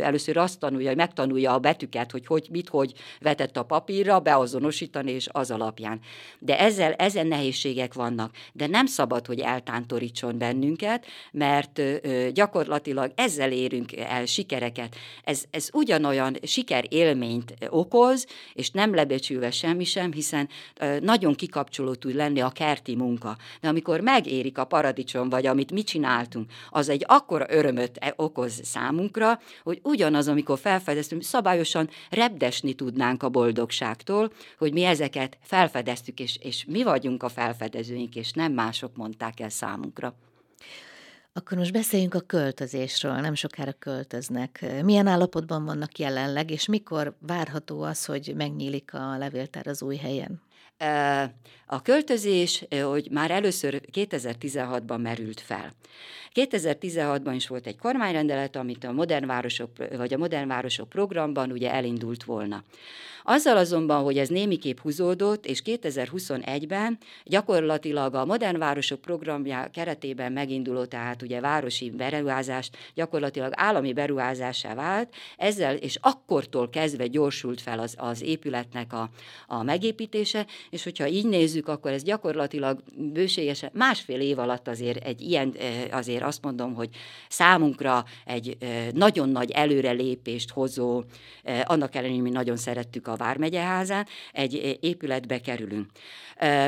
[0.00, 5.10] először azt tanulja, hogy megtanulja a betűket, hogy, hogy mit, hogy vetett a papírra, beazonosítani,
[5.10, 6.00] és az alapján.
[6.38, 8.34] De ezzel, ezen nehézségek vannak.
[8.52, 11.82] De nem szabad, hogy eltántorítson bennünket, mert
[12.32, 14.96] gyakorlatilag ezzel érünk el sikereket.
[15.24, 16.36] Ez, ez ugyanolyan
[16.88, 20.48] élményt okoz, és nem lebecsülve semmi sem, hiszen
[21.00, 23.36] nagyon kikapcsoló tud lenni a kerti munka.
[23.60, 28.60] De amikor megérik a paradicsom, vagy amit mi csináltunk, az egy akkora örömöt e, okoz
[28.64, 36.38] számunkra, hogy ugyanaz, amikor felfedeztünk, szabályosan repdesni tudnánk a boldogságtól, hogy mi ezeket felfedeztük, és,
[36.42, 40.14] és mi vagyunk a felfedezőink, és nem mások mondták el számunkra.
[41.32, 44.64] Akkor most beszéljünk a költözésről, nem sokára költöznek.
[44.82, 50.42] Milyen állapotban vannak jelenleg, és mikor várható az, hogy megnyílik a levéltár az új helyen?
[51.72, 55.72] A költözés, hogy már először 2016-ban merült fel.
[56.34, 61.72] 2016-ban is volt egy kormányrendelet, amit a Modern Városok, vagy a Modern Városok programban ugye
[61.72, 62.64] elindult volna.
[63.24, 70.84] Azzal azonban, hogy ez némiképp húzódott, és 2021-ben gyakorlatilag a Modern Városok programja keretében meginduló,
[70.84, 77.94] tehát ugye városi beruházást gyakorlatilag állami beruházásá vált, ezzel, és akkortól kezdve gyorsult fel az,
[77.98, 79.10] az épületnek a,
[79.46, 85.20] a megépítése, és hogyha így nézzük, akkor ez gyakorlatilag bőségesen másfél év alatt azért egy
[85.20, 85.54] ilyen,
[85.90, 86.88] azért azt mondom, hogy
[87.28, 88.56] számunkra egy
[88.92, 91.02] nagyon nagy előrelépést hozó,
[91.64, 95.90] annak ellenére, hogy mi nagyon szerettük a Vármegyeházán, egy épületbe kerülünk.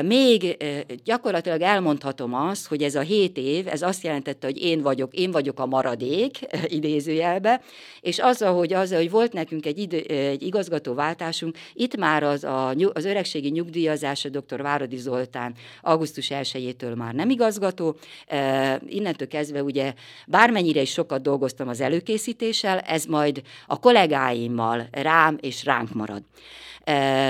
[0.01, 0.57] Még
[1.03, 5.31] gyakorlatilag elmondhatom azt, hogy ez a hét év, ez azt jelentette, hogy én vagyok, én
[5.31, 7.61] vagyok a maradék, idézőjelbe,
[8.01, 12.69] és azzal, hogy, azzal, hogy volt nekünk egy, idő, egy igazgatóváltásunk, itt már az, a,
[12.93, 14.61] az öregségi nyugdíjazása dr.
[14.83, 17.95] Váradi Zoltán augusztus 1-től már nem igazgató,
[18.85, 19.93] innentől kezdve ugye
[20.27, 26.23] bármennyire is sokat dolgoztam az előkészítéssel, ez majd a kollégáimmal rám és ránk marad.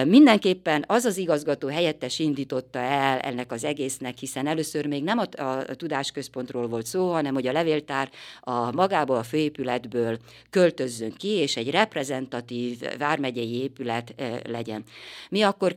[0.06, 5.26] Mindenképpen az az igazgató helyettes indította el ennek az egésznek, hiszen először még nem a,
[5.42, 8.10] a tudásközpontról volt szó, hanem hogy a levéltár
[8.42, 10.18] a magából a főépületből
[10.50, 14.14] költözzön ki, és egy reprezentatív vármegyei épület
[14.46, 14.84] legyen.
[15.30, 15.76] Mi akkor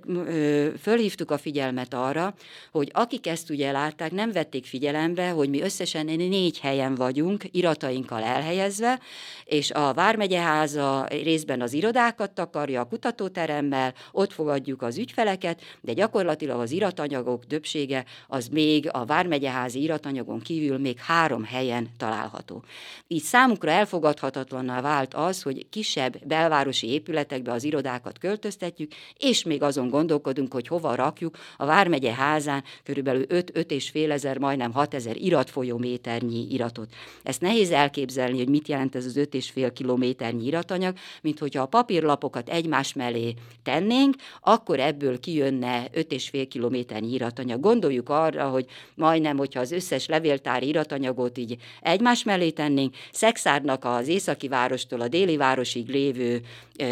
[0.80, 2.34] fölhívtuk a figyelmet arra,
[2.70, 8.22] hogy akik ezt ugye látták, nem vették figyelembe, hogy mi összesen négy helyen vagyunk, iratainkkal
[8.22, 9.00] elhelyezve,
[9.44, 16.60] és a Vármegyeháza részben az irodákat takarja, a kutatóteremmel, ott fogadjuk az ügyfeleket, de gyakorlatilag
[16.60, 22.64] az iratanyagok többsége az még a Vármegyeházi iratanyagon kívül még három helyen található.
[23.06, 29.88] Így számukra elfogadhatatlanná vált az, hogy kisebb belvárosi épületekbe az irodákat költöztetjük, és még azon
[29.88, 35.16] gondolkodunk, hogy hova rakjuk a Vármegye házán körülbelül 5-5 és fél ezer, majdnem 6 ezer
[35.16, 36.88] iratfolyóméternyi iratot.
[37.22, 41.62] Ezt nehéz elképzelni, hogy mit jelent ez az 5 és fél kilométernyi iratanyag, mint hogyha
[41.62, 47.60] a papírlapokat egymás mellé tennénk, akkor ebből kijönne 5 és fél kilométernyi iratanyag.
[47.60, 54.08] Gondoljuk arra, hogy majdnem, hogyha az összes levéltári iratanyagot így egymás mellé tennénk, Szexárnak az
[54.08, 56.40] északi várostól a déli városig lévő
[56.76, 56.86] e,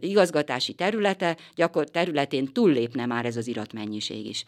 [0.00, 4.44] igazgatási területe, gyakor területén túllépne már ez az iratmennyiség is.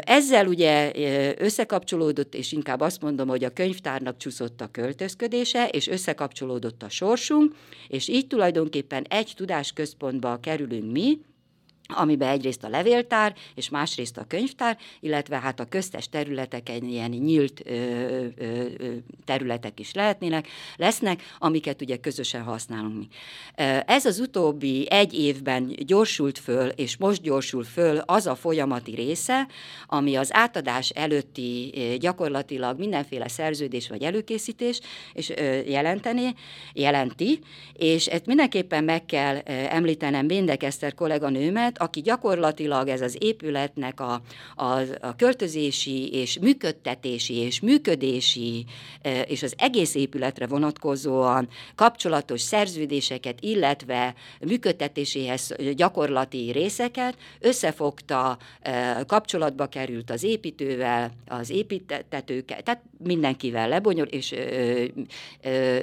[0.00, 0.92] Ezzel ugye
[1.38, 7.54] összekapcsolódott, és inkább azt mondom, hogy a könyvtárnak csúszott a költözködése, és összekapcsolódott a sorsunk,
[7.88, 11.18] és így tulajdonképpen egy tudásközpontba kerülünk mi,
[11.86, 17.62] amiben egyrészt a levéltár, és másrészt a könyvtár, illetve hát a köztes területeken ilyen nyílt
[17.64, 18.64] ö, ö,
[19.24, 23.08] területek is lehetnének, lesznek, amiket ugye közösen használunk mi.
[23.86, 29.46] Ez az utóbbi egy évben gyorsult föl, és most gyorsul föl az a folyamati része,
[29.86, 34.80] ami az átadás előtti gyakorlatilag mindenféle szerződés vagy előkészítés
[35.12, 35.32] és
[35.66, 36.34] jelenteni,
[36.72, 37.38] jelenti,
[37.72, 44.00] és ezt mindenképpen meg kell említenem Béndek Eszter kolléganőmet, épület, aki gyakorlatilag ez az épületnek
[44.00, 44.22] a,
[44.56, 48.64] a, a költözési és működtetési és működési
[49.26, 58.38] és az egész épületre vonatkozóan kapcsolatos szerződéseket, illetve működtetéséhez gyakorlati részeket összefogta,
[59.06, 64.34] kapcsolatba került az építővel, az építetőkkel, tehát mindenkivel lebonyol, és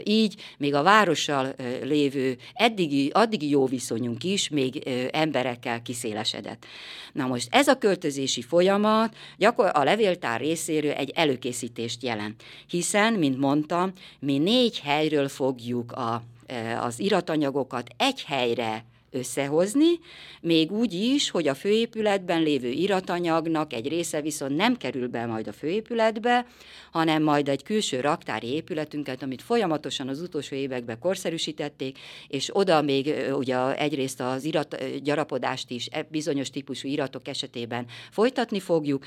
[0.04, 6.66] így még a várossal lévő eddigi, addigi jó viszonyunk is még emberekkel kiszélesedett.
[7.14, 13.38] Na most ez a költözési folyamat gyakor a levéltár részéről egy előkészítést jelent, hiszen, mint
[13.38, 20.00] mondtam, mi négy helyről fogjuk a, e, az iratanyagokat egy helyre összehozni,
[20.42, 25.48] még úgy is, hogy a főépületben lévő iratanyagnak egy része viszont nem kerül be majd
[25.48, 26.46] a főépületbe,
[26.92, 33.14] hanem majd egy külső raktári épületünket, amit folyamatosan az utolsó években korszerűsítették, és oda még
[33.34, 39.06] ugye egyrészt az irat, gyarapodást is e, bizonyos típusú iratok esetében folytatni fogjuk,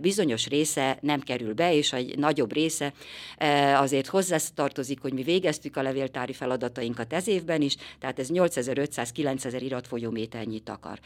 [0.00, 2.92] bizonyos része nem kerül be, és egy nagyobb része
[3.76, 8.28] azért hozzátartozik, hogy mi végeztük a levéltári feladatainkat ez évben is, tehát ez
[8.86, 10.98] 8500-9000 iratfolyóméternyi akar.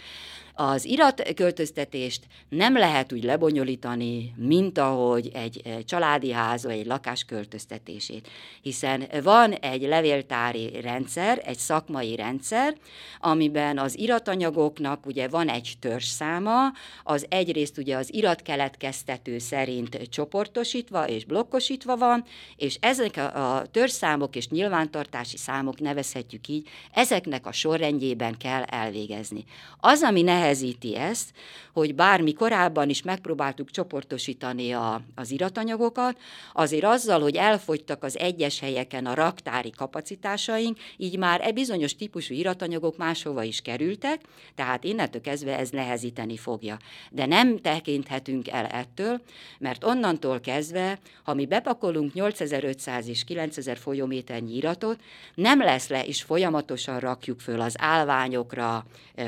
[0.61, 8.29] Az iratköltöztetést nem lehet úgy lebonyolítani, mint ahogy egy családi ház vagy egy lakás költöztetését,
[8.62, 12.77] hiszen van egy levéltári rendszer, egy szakmai rendszer,
[13.21, 21.25] amiben az iratanyagoknak ugye van egy törzszáma, az egyrészt ugye az iratkeletkeztető szerint csoportosítva és
[21.25, 22.25] blokkosítva van,
[22.57, 29.44] és ezek a törzszámok és nyilvántartási számok nevezhetjük így, ezeknek a sorrendjében kell elvégezni.
[29.81, 31.31] Az, ami nehez nehezíti ezt,
[31.72, 36.18] hogy bármi korábban is megpróbáltuk csoportosítani a, az iratanyagokat,
[36.52, 42.35] azért azzal, hogy elfogytak az egyes helyeken a raktári kapacitásaink, így már e bizonyos típusú
[42.35, 44.20] iratanyagok máshova is kerültek,
[44.54, 46.76] tehát innentől kezdve ez nehezíteni fogja.
[47.11, 49.20] De nem tekinthetünk el ettől,
[49.59, 55.00] mert onnantól kezdve, ha mi bepakolunk 8500 és 9000 folyóméternyi iratot,
[55.35, 58.85] nem lesz le, és folyamatosan rakjuk föl az állványokra,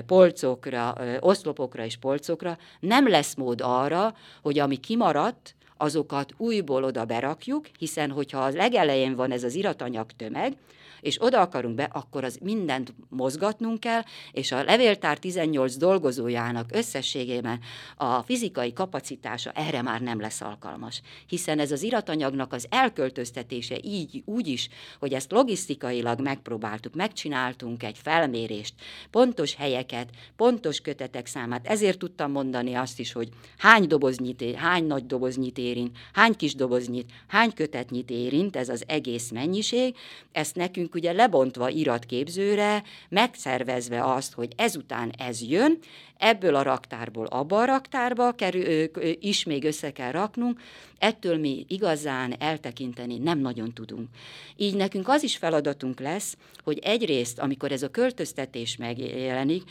[0.07, 7.67] polcokra, oszlopokra és polcokra, nem lesz mód arra, hogy ami kimaradt, azokat újból oda berakjuk,
[7.79, 10.57] hiszen hogyha az legelején van ez az iratanyag tömeg,
[11.01, 17.61] és oda akarunk be, akkor az mindent mozgatnunk kell, és a levéltár 18 dolgozójának összességében
[17.97, 21.03] a fizikai kapacitása erre már nem lesz alkalmas.
[21.27, 27.99] Hiszen ez az iratanyagnak az elköltöztetése így, úgy is, hogy ezt logisztikailag megpróbáltuk, megcsináltunk egy
[28.03, 28.75] felmérést,
[29.11, 35.07] pontos helyeket, pontos kötetek számát, ezért tudtam mondani azt is, hogy hány doboznyit, hány nagy
[35.07, 39.97] doboznyit érint, hány kis doboznyit, hány kötetnyit érint ez az egész mennyiség,
[40.33, 45.79] ezt nekünk nekünk ugye lebontva iratképzőre, megszervezve azt, hogy ezután ez jön,
[46.19, 50.61] ebből a raktárból abba a raktárba kerül, is még össze kell raknunk,
[50.99, 54.09] ettől mi igazán eltekinteni nem nagyon tudunk.
[54.57, 59.63] Így nekünk az is feladatunk lesz, hogy egyrészt, amikor ez a költöztetés megjelenik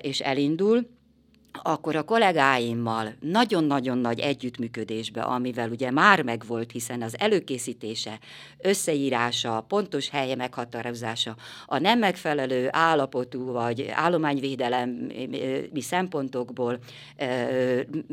[0.00, 0.86] és elindul,
[1.62, 8.18] akkor a kollégáimmal nagyon-nagyon nagy együttműködésbe, amivel ugye már megvolt, hiszen az előkészítése,
[8.58, 11.36] összeírása, pontos helye meghatározása,
[11.66, 16.78] a nem megfelelő állapotú vagy állományvédelemi szempontokból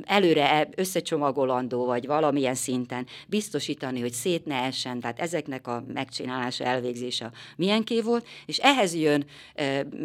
[0.04, 6.63] előre e, összecsomagolandó vagy valamilyen szinten biztosítani, hogy szét ne essen, tehát ezeknek a megcsinálása,
[6.63, 9.26] elvégzése milyenké volt, és ehhez jön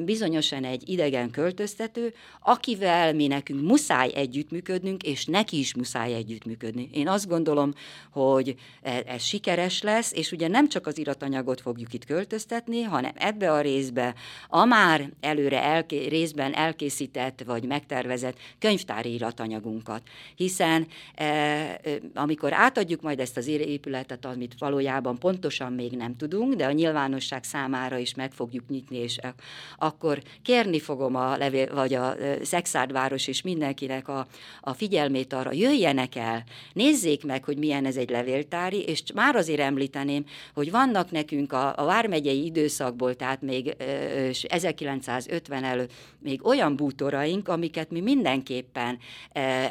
[0.05, 6.89] bizonyosan egy idegen költöztető, akivel mi nekünk muszáj együttműködnünk, és neki is muszáj együttműködni.
[6.93, 7.73] Én azt gondolom,
[8.11, 13.13] hogy e, ez sikeres lesz, és ugye nem csak az iratanyagot fogjuk itt költöztetni, hanem
[13.15, 14.15] ebbe a részbe
[14.49, 20.03] a már előre elké- részben elkészített vagy megtervezett könyvtári iratanyagunkat.
[20.37, 21.79] Hiszen e, e,
[22.15, 27.45] amikor átadjuk majd ezt az épületet, amit valójában pontosan még nem tudunk, de a nyilvánosság
[27.45, 29.35] számára is meg fogjuk nyitni, és e,
[29.79, 34.27] akkor kérni fogom a levél, vagy a Szexárdváros város és mindenkinek a,
[34.61, 39.61] a figyelmét arra, jöjjenek el, nézzék meg, hogy milyen ez egy levéltári, és már azért
[39.61, 46.77] említeném, hogy vannak nekünk a, a vármegyei időszakból, tehát még ö, 1950 előtt még olyan
[46.77, 48.99] bútoraink, amiket mi mindenképpen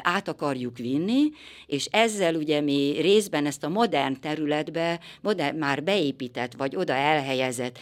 [0.02, 1.30] át akarjuk vinni,
[1.66, 7.78] és ezzel ugye mi részben ezt a modern területbe, modern, már beépített, vagy oda elhelyezett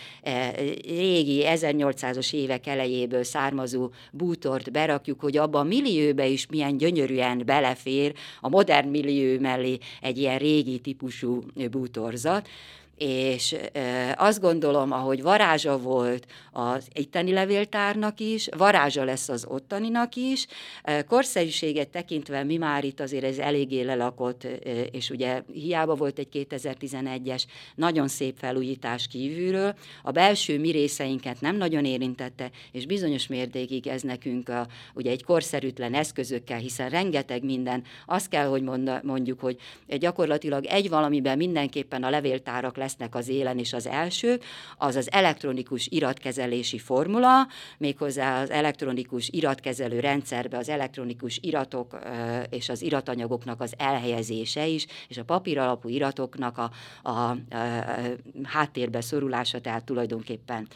[0.87, 7.43] régi 1800-as évek elejéből származó bútort berakjuk, hogy abban abba a millióbe is milyen gyönyörűen
[7.47, 12.49] belefér a modern millió mellé egy ilyen régi típusú bútorzat
[12.97, 13.57] és
[14.15, 20.47] azt gondolom, ahogy varázsa volt az itteni levéltárnak is, varázsa lesz az ottaninak is,
[21.09, 24.47] korszerűséget tekintve mi már itt azért ez eléggé lelakott,
[24.91, 27.43] és ugye hiába volt egy 2011-es
[27.75, 34.03] nagyon szép felújítás kívülről, a belső mi részeinket nem nagyon érintette, és bizonyos mértékig ez
[34.03, 38.63] nekünk a, ugye egy korszerűtlen eszközökkel, hiszen rengeteg minden, azt kell, hogy
[39.03, 44.41] mondjuk, hogy gyakorlatilag egy valamiben mindenképpen a levéltárak lesznek az élen, és az első,
[44.77, 47.47] az az elektronikus iratkezelési formula,
[47.79, 51.99] méghozzá az elektronikus iratkezelő rendszerbe az elektronikus iratok
[52.51, 56.71] és az iratanyagoknak az elhelyezése is, és a papír alapú iratoknak a,
[57.03, 57.39] a, a, a
[58.43, 60.69] háttérbe szorulása, tehát tulajdonképpen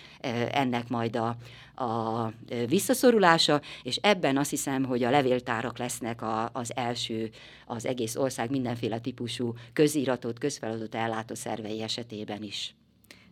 [0.51, 1.37] ennek majd a,
[1.79, 2.33] a
[2.67, 7.31] visszaszorulása, és ebben azt hiszem, hogy a levéltárak lesznek a, az első
[7.67, 12.75] az egész ország mindenféle típusú közíratot, közfeladott ellátó szervei esetében is.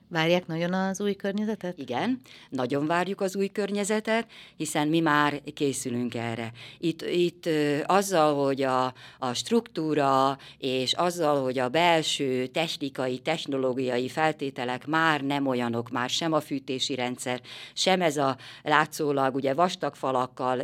[0.09, 1.79] Várják nagyon az új környezetet?
[1.79, 4.27] Igen, nagyon várjuk az új környezetet,
[4.57, 6.53] hiszen mi már készülünk erre.
[6.79, 7.49] Itt, itt
[7.87, 15.47] azzal, hogy a, a struktúra és azzal, hogy a belső technikai, technológiai feltételek már nem
[15.47, 17.41] olyanok, már sem a fűtési rendszer,
[17.73, 20.63] sem ez a látszólag ugye vastag falakkal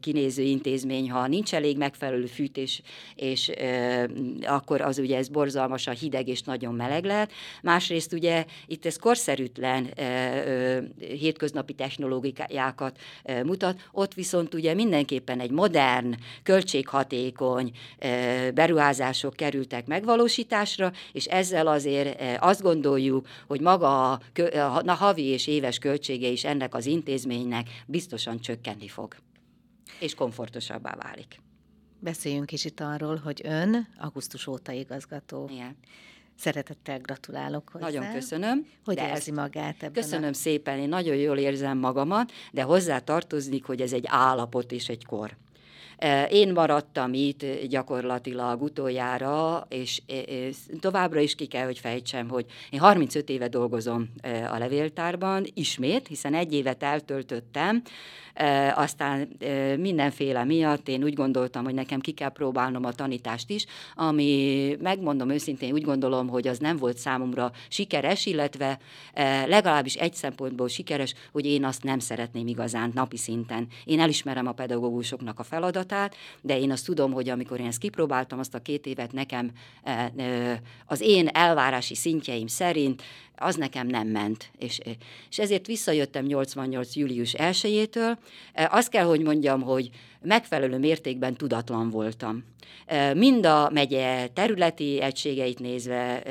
[0.00, 2.82] kinéző intézmény, ha nincs elég megfelelő fűtés,
[3.14, 3.50] és
[4.42, 7.32] akkor az ugye ez borzalmasan hideg és nagyon meleg lehet.
[7.62, 9.94] Másrészt ugye itt ez korszerűtlen
[10.98, 12.98] hétköznapi technológiákat
[13.44, 17.70] mutat, ott viszont ugye mindenképpen egy modern, költséghatékony
[18.54, 24.20] beruházások kerültek megvalósításra, és ezzel azért azt gondoljuk, hogy maga a,
[24.86, 29.14] a havi és éves költsége is ennek az intézménynek biztosan csökkenni fog,
[30.00, 31.40] és komfortosabbá válik.
[32.00, 35.48] Beszéljünk kicsit arról, hogy ön augusztus óta igazgató.
[35.52, 35.76] Igen.
[36.38, 37.84] Szeretettel gratulálok hozzá.
[37.84, 38.66] Nagyon köszönöm.
[38.84, 40.34] Hogy de érzi magát ebben Köszönöm a...
[40.34, 45.04] szépen, én nagyon jól érzem magamat, de hozzá tartoznik, hogy ez egy állapot és egy
[45.04, 45.36] kor.
[46.30, 50.02] Én maradtam itt gyakorlatilag utoljára, és
[50.80, 54.08] továbbra is ki kell, hogy fejtsem, hogy én 35 éve dolgozom
[54.50, 57.82] a levéltárban, ismét, hiszen egy évet eltöltöttem,
[58.74, 59.28] aztán
[59.78, 65.30] mindenféle miatt én úgy gondoltam, hogy nekem ki kell próbálnom a tanítást is, ami megmondom
[65.30, 68.78] őszintén, úgy gondolom, hogy az nem volt számomra sikeres, illetve
[69.46, 73.66] legalábbis egy szempontból sikeres, hogy én azt nem szeretném igazán napi szinten.
[73.84, 77.78] Én elismerem a pedagógusoknak a feladatát, feladatát, de én azt tudom, hogy amikor én ezt
[77.78, 79.50] kipróbáltam, azt a két évet nekem
[80.86, 83.02] az én elvárási szintjeim szerint
[83.36, 84.50] az nekem nem ment.
[84.58, 84.80] És,
[85.30, 86.96] és ezért visszajöttem 88.
[86.96, 88.16] július 1-től.
[88.54, 92.44] Azt kell, hogy mondjam, hogy megfelelő mértékben tudatlan voltam.
[93.14, 96.22] Mind a megye területi egységeit nézve,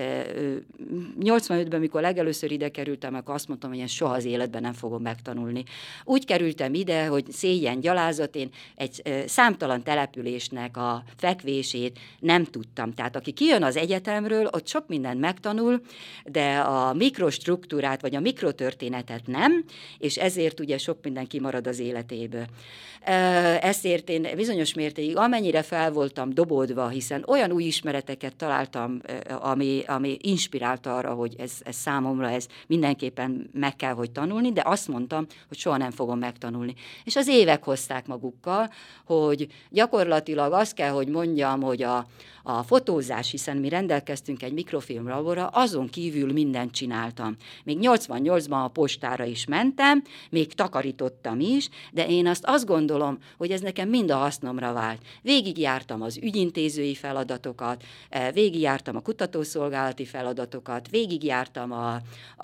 [1.19, 5.01] 85-ben, mikor legelőször ide kerültem, akkor azt mondtam, hogy én soha az életben nem fogom
[5.01, 5.63] megtanulni.
[6.03, 12.93] Úgy kerültem ide, hogy szégyen, gyalázat, én egy számtalan településnek a fekvését nem tudtam.
[12.93, 15.81] Tehát aki kijön az egyetemről, ott sok mindent megtanul,
[16.25, 19.63] de a mikrostruktúrát vagy a mikrotörténetet nem,
[19.97, 22.45] és ezért ugye sok minden kimarad az életéből.
[23.61, 29.01] Ezért én bizonyos mértékig, amennyire fel voltam dobódva, hiszen olyan új ismereteket találtam,
[29.39, 34.61] ami, ami inspirálta arra, hogy ez, ez számomra ez mindenképpen meg kell, hogy tanulni, de
[34.65, 36.73] azt mondtam, hogy soha nem fogom megtanulni.
[37.03, 38.69] És az évek hozták magukkal,
[39.05, 39.36] hogy
[39.69, 42.05] gyakorlatilag azt kell, hogy mondjam, hogy a,
[42.49, 47.35] a fotózás, hiszen mi rendelkeztünk egy mikrofilm laborra, azon kívül mindent csináltam.
[47.63, 53.51] Még 88-ban a postára is mentem, még takarítottam is, de én azt azt gondolom, hogy
[53.51, 55.01] ez nekem mind a hasznomra vált.
[55.21, 61.93] Végigjártam az ügyintézői feladatokat, eh, végigjártam a kutatószolgálati feladatokat, végigjártam a,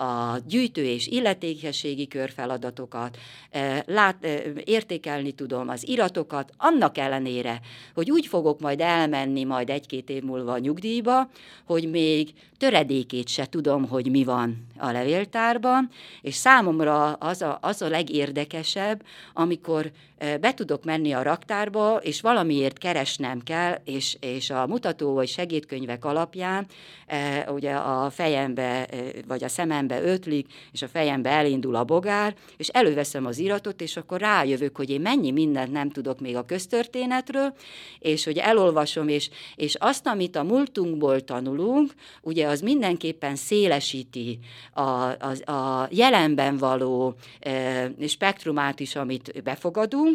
[0.04, 3.18] a gyűjtő és illetékességi kör feladatokat,
[3.50, 7.60] eh, lát, eh, értékelni tudom az iratokat, annak ellenére,
[7.94, 11.28] hogy úgy fogok majd elmenni majd egy egy-két év múlva a nyugdíjba,
[11.64, 15.88] hogy még töredékét se tudom, hogy mi van a levéltárban,
[16.22, 19.02] és számomra az a, az a legérdekesebb,
[19.34, 19.90] amikor
[20.40, 26.04] be tudok menni a raktárba, és valamiért keresnem kell, és, és a mutató vagy segédkönyvek
[26.04, 26.66] alapján
[27.48, 28.88] ugye a fejembe
[29.26, 33.96] vagy a szemembe ötlik, és a fejembe elindul a bogár, és előveszem az iratot, és
[33.96, 37.54] akkor rájövök, hogy én mennyi mindent nem tudok még a köztörténetről,
[37.98, 44.38] és hogy elolvasom, és, és azt, amit a múltunkból tanulunk, ugye az mindenképpen szélesíti
[44.72, 50.13] a, a, a jelenben való e, spektrumát is, amit befogadunk,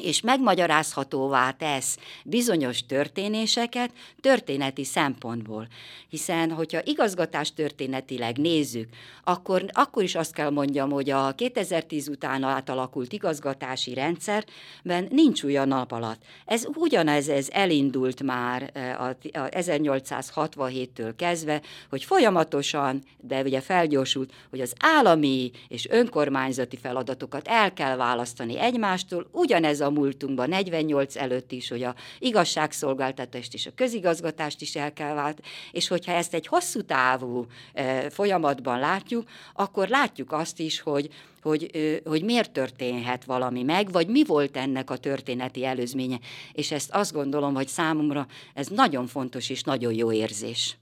[0.00, 3.90] és megmagyarázhatóvá tesz bizonyos történéseket
[4.20, 5.68] történeti szempontból.
[6.08, 8.88] Hiszen, hogyha igazgatás történetileg nézzük,
[9.24, 15.68] akkor, akkor is azt kell mondjam, hogy a 2010 után átalakult igazgatási rendszerben nincs olyan
[15.68, 16.22] nap alatt.
[16.44, 24.32] Ez ugyanez ez elindult már eh, a, a 1867-től kezdve, hogy folyamatosan, de ugye felgyorsult,
[24.50, 31.52] hogy az állami és önkormányzati feladatokat el kell választani egymástól, ugyanez a múltunkban, 48 előtt
[31.52, 35.40] is, hogy a igazságszolgáltatást és a közigazgatást is el kell vált,
[35.72, 41.10] és hogyha ezt egy hosszú távú e, folyamatban látjuk, akkor látjuk azt is, hogy
[41.42, 41.70] hogy,
[42.04, 46.18] hogy miért történhet valami meg, vagy mi volt ennek a történeti előzménye.
[46.52, 50.76] És ezt azt gondolom, hogy számomra ez nagyon fontos és nagyon jó érzés.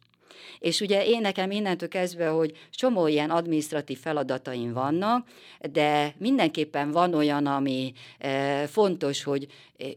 [0.58, 5.26] És ugye én nekem innentől kezdve, hogy csomó ilyen administratív feladataim vannak,
[5.72, 9.46] de mindenképpen van olyan, ami e, fontos, hogy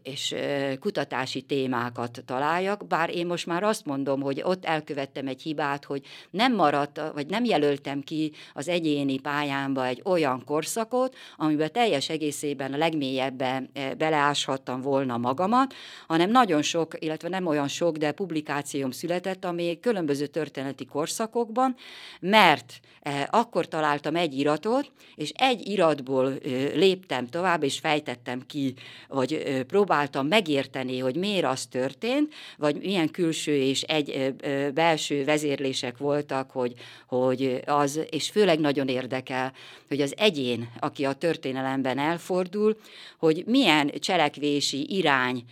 [0.04, 0.36] és
[0.80, 6.02] kutatási témákat találjak, bár én most már azt mondom, hogy ott elkövettem egy hibát, hogy
[6.30, 12.74] nem maradt, vagy nem jelöltem ki az egyéni pályámba egy olyan korszakot, amiben teljes egészében
[12.74, 15.74] a legmélyebben beleáshattam volna magamat,
[16.08, 21.76] hanem nagyon sok, illetve nem olyan sok, de publikációm született, ami különböző történeti korszakokban,
[22.20, 22.80] mert
[23.30, 26.34] akkor találtam egy iratot, és egy iratból
[26.74, 28.74] léptem tovább, és fejtettem ki,
[29.08, 34.34] vagy próbáltam megérteni, hogy miért az történt, vagy milyen külső és egy
[34.74, 36.74] belső vezérlések voltak, hogy,
[37.08, 39.54] hogy az, és főleg nagyon érdekel,
[39.88, 42.78] hogy az egyén, aki a történelemben elfordul,
[43.18, 45.44] hogy milyen cselekvési irány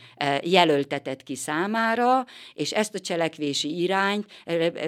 [0.43, 4.25] jelöltetett ki számára, és ezt a cselekvési irányt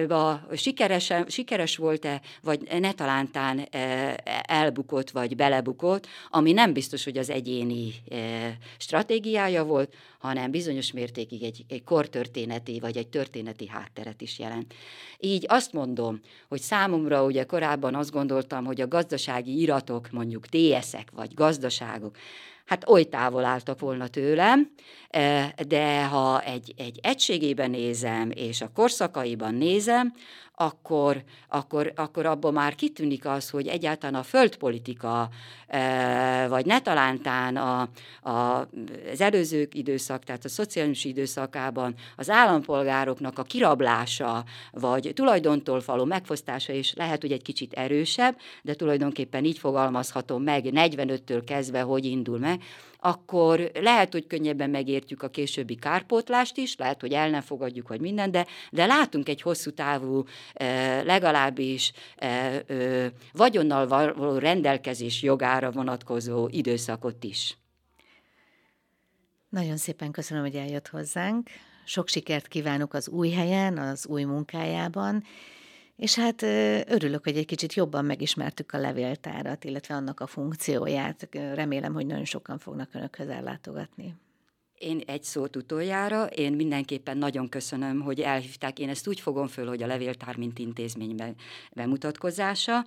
[0.08, 3.68] a sikeres, sikeres volt-e, vagy ne talántán
[4.42, 7.94] elbukott, vagy belebukott, ami nem biztos, hogy az egyéni
[8.78, 14.74] stratégiája volt, hanem bizonyos mértékig egy, egy kortörténeti vagy egy történeti hátteret is jelent.
[15.18, 21.10] Így azt mondom, hogy számomra ugye korábban azt gondoltam, hogy a gazdasági iratok, mondjuk TS-ek
[21.10, 22.16] vagy gazdaságok,
[22.66, 24.70] hát oly távol álltak volna tőlem,
[25.08, 30.12] e, de ha egy, egy egységében nézem, és a korszakaiban nézem,
[30.58, 35.28] akkor, akkor, akkor abban már kitűnik az, hogy egyáltalán a földpolitika,
[35.66, 37.88] e, vagy ne talántán a,
[38.30, 38.68] a,
[39.12, 46.72] az előző időszak, tehát a szociális időszakában az állampolgároknak a kirablása, vagy tulajdontól való megfosztása
[46.72, 52.38] is lehet, hogy egy kicsit erősebb, de tulajdonképpen így fogalmazhatom meg 45-től kezdve, hogy indul
[52.38, 52.62] meg,
[53.06, 58.00] akkor lehet, hogy könnyebben megértjük a későbbi kárpótlást is, lehet, hogy el nem fogadjuk, hogy
[58.00, 60.24] minden, de, de látunk egy hosszú távú,
[61.04, 61.92] legalábbis
[63.32, 67.58] vagyonnal való rendelkezés jogára vonatkozó időszakot is.
[69.48, 71.48] Nagyon szépen köszönöm, hogy eljött hozzánk.
[71.84, 75.24] Sok sikert kívánok az új helyen, az új munkájában,
[75.96, 76.42] és hát
[76.88, 81.28] örülök, hogy egy kicsit jobban megismertük a levéltárat, illetve annak a funkcióját.
[81.32, 84.14] Remélem, hogy nagyon sokan fognak önökhöz ellátogatni.
[84.78, 88.78] Én egy szót utoljára, én mindenképpen nagyon köszönöm, hogy elhívták.
[88.78, 91.36] Én ezt úgy fogom föl, hogy a levéltár mint intézmény
[91.72, 92.86] bemutatkozása.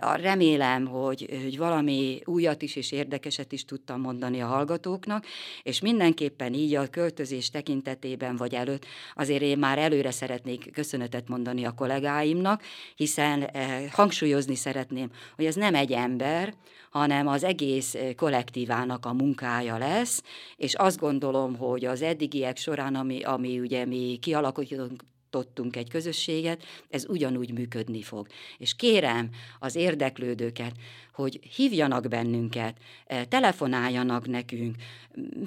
[0.00, 5.26] Remélem, hogy, hogy valami újat is és érdekeset is tudtam mondani a hallgatóknak,
[5.62, 11.64] és mindenképpen így a költözés tekintetében vagy előtt azért én már előre szeretnék köszönetet mondani
[11.64, 12.62] a kollégáimnak,
[12.94, 13.50] hiszen
[13.92, 16.54] hangsúlyozni szeretném, hogy ez nem egy ember,
[16.90, 20.22] hanem az egész kollektívának a munkája lesz,
[20.56, 27.08] és azt gondolom, hogy az eddigiek során, ami, ami ugye mi kialakítottunk, egy közösséget, ez
[27.08, 28.26] ugyanúgy működni fog.
[28.58, 30.72] És kérem az érdeklődőket,
[31.16, 34.74] hogy hívjanak bennünket, eh, telefonáljanak nekünk,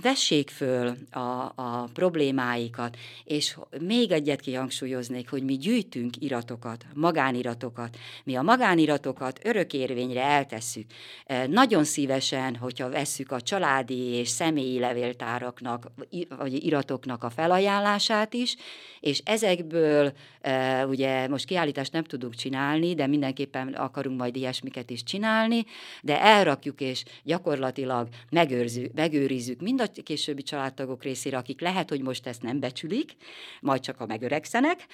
[0.01, 1.19] vessék föl a,
[1.55, 7.97] a problémáikat, és még egyet kihangsúlyoznék, hogy mi gyűjtünk iratokat, magániratokat.
[8.23, 10.85] Mi a magániratokat örökérvényre eltesszük.
[11.25, 15.91] Eh, nagyon szívesen, hogyha vesszük a családi és személyi levéltáraknak,
[16.37, 18.55] vagy iratoknak a felajánlását is,
[18.99, 25.03] és ezekből eh, ugye most kiállítást nem tudunk csinálni, de mindenképpen akarunk majd ilyesmiket is
[25.03, 25.58] csinálni,
[26.01, 32.27] de elrakjuk és gyakorlatilag megőrzük, megőrizzük mind a későbbi családtagok részére, akik lehet, hogy most
[32.27, 33.15] ezt nem becsülik,
[33.61, 34.85] majd csak a megöregszenek,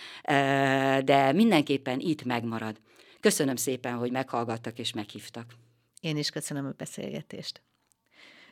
[1.04, 2.80] de mindenképpen itt megmarad.
[3.20, 5.54] Köszönöm szépen, hogy meghallgattak és meghívtak.
[6.02, 7.62] Én is köszönöm a beszélgetést.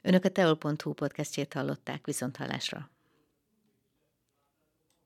[0.02, 2.90] Önök a teol.hu podcastjét hallották viszont hallásra.